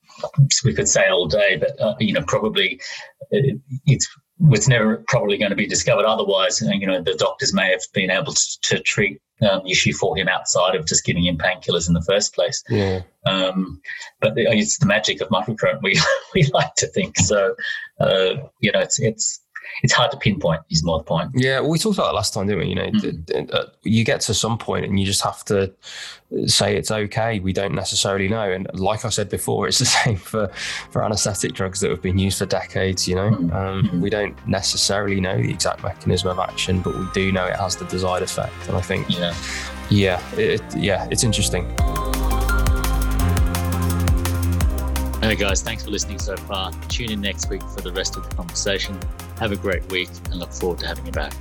we 0.65 0.75
could 0.75 0.89
say 0.89 1.09
all 1.09 1.27
day, 1.27 1.57
but 1.57 1.81
uh, 1.81 1.95
you 2.01 2.13
know, 2.13 2.23
probably 2.27 2.81
uh, 3.33 3.55
it's 3.87 4.09
it's 4.49 4.69
never 4.69 5.03
probably 5.09 5.39
going 5.39 5.51
to 5.51 5.57
be 5.57 5.67
discovered. 5.67 6.07
Otherwise, 6.07 6.63
uh, 6.63 6.71
you 6.71 6.87
know, 6.87 7.03
the 7.03 7.15
doctors 7.15 7.53
may 7.53 7.71
have 7.71 7.83
been 7.93 8.11
able 8.11 8.33
to, 8.33 8.61
to 8.63 8.81
treat 8.81 9.21
um, 9.43 9.67
issue 9.67 9.93
for 9.93 10.17
him 10.17 10.29
outside 10.29 10.75
of 10.75 10.87
just 10.87 11.05
giving 11.05 11.25
him 11.25 11.39
painkillers 11.39 11.89
in 11.89 11.95
the 11.95 12.03
first 12.03 12.35
place. 12.35 12.63
Yeah. 12.69 13.03
Um, 13.27 13.81
but 14.21 14.33
it's 14.37 14.79
the 14.79 14.87
magic 14.87 15.21
of 15.21 15.29
microcurrent. 15.29 15.83
We 15.83 16.01
we 16.35 16.45
like 16.53 16.75
to 16.77 16.87
think 16.89 17.19
so. 17.19 17.55
Uh, 17.99 18.35
you 18.61 18.73
know, 18.73 18.81
it's 18.81 18.99
it's 19.01 19.41
it's 19.83 19.93
hard 19.93 20.11
to 20.11 20.17
pinpoint. 20.17 20.61
Is 20.71 20.85
more 20.85 20.99
the 20.99 21.05
point. 21.05 21.31
Yeah, 21.35 21.61
well, 21.61 21.71
we 21.71 21.79
talked 21.79 21.97
about 21.97 22.09
that 22.09 22.15
last 22.15 22.35
time, 22.35 22.47
didn't 22.47 22.61
we? 22.61 22.69
You 22.69 22.75
know, 22.75 22.91
mm. 22.91 23.71
you 23.83 24.05
get 24.05 24.21
to 24.23 24.35
some 24.35 24.59
point 24.59 24.85
and 24.87 24.99
you 24.99 25.07
just 25.07 25.23
have 25.23 25.45
to 25.47 25.73
say 26.47 26.77
it's 26.77 26.91
okay. 26.91 27.41
We 27.41 27.53
don't 27.53 27.75
necessarily 27.75 28.29
know, 28.29 28.51
and 28.51 28.69
like 28.75 29.05
I 29.05 29.09
said 29.09 29.29
before, 29.29 29.67
it's 29.69 29.79
the 29.79 29.85
same 30.05 30.17
for 30.17 30.49
for 30.91 31.05
anaesthetic 31.05 31.53
drugs 31.53 31.81
that 31.81 31.91
have 31.91 32.03
been 32.03 32.19
used 32.19 32.39
for 32.39 32.47
decades. 32.47 33.09
You 33.09 33.17
know, 33.17 33.31
mm. 33.31 33.55
um, 33.55 33.89
mm. 33.89 34.01
we 34.01 34.11
don't 34.11 34.35
necessarily 34.47 35.21
know 35.21 35.37
the 35.37 35.51
exact 35.51 35.83
mechanism 35.83 36.31
of 36.31 36.39
action, 36.39 36.81
but 36.81 36.99
we 36.99 37.07
do 37.13 37.33
know 37.33 37.47
it 37.47 37.57
has 37.57 37.77
the 37.77 37.85
desired 37.87 38.23
effect. 38.23 38.69
And 38.69 38.77
I 38.77 38.81
think, 38.81 39.09
yeah, 39.11 39.35
yeah, 39.91 40.37
it, 40.37 40.63
yeah, 40.77 41.09
it's 41.11 41.25
interesting. 41.25 41.75
Hey 45.21 45.37
guys, 45.37 45.61
thanks 45.61 45.85
for 45.85 45.91
listening 45.91 46.19
so 46.19 46.35
far. 46.35 46.73
Tune 46.89 47.11
in 47.11 47.21
next 47.21 47.51
week 47.51 47.61
for 47.63 47.83
the 47.83 47.93
rest 47.93 48.17
of 48.17 48.27
the 48.27 48.35
conversation. 48.35 48.99
Have 49.39 49.53
a 49.53 49.57
great 49.57 49.87
week 49.93 50.09
and 50.31 50.37
look 50.37 50.51
forward 50.51 50.79
to 50.79 50.87
having 50.87 51.05
you 51.05 51.13
back. 51.13 51.35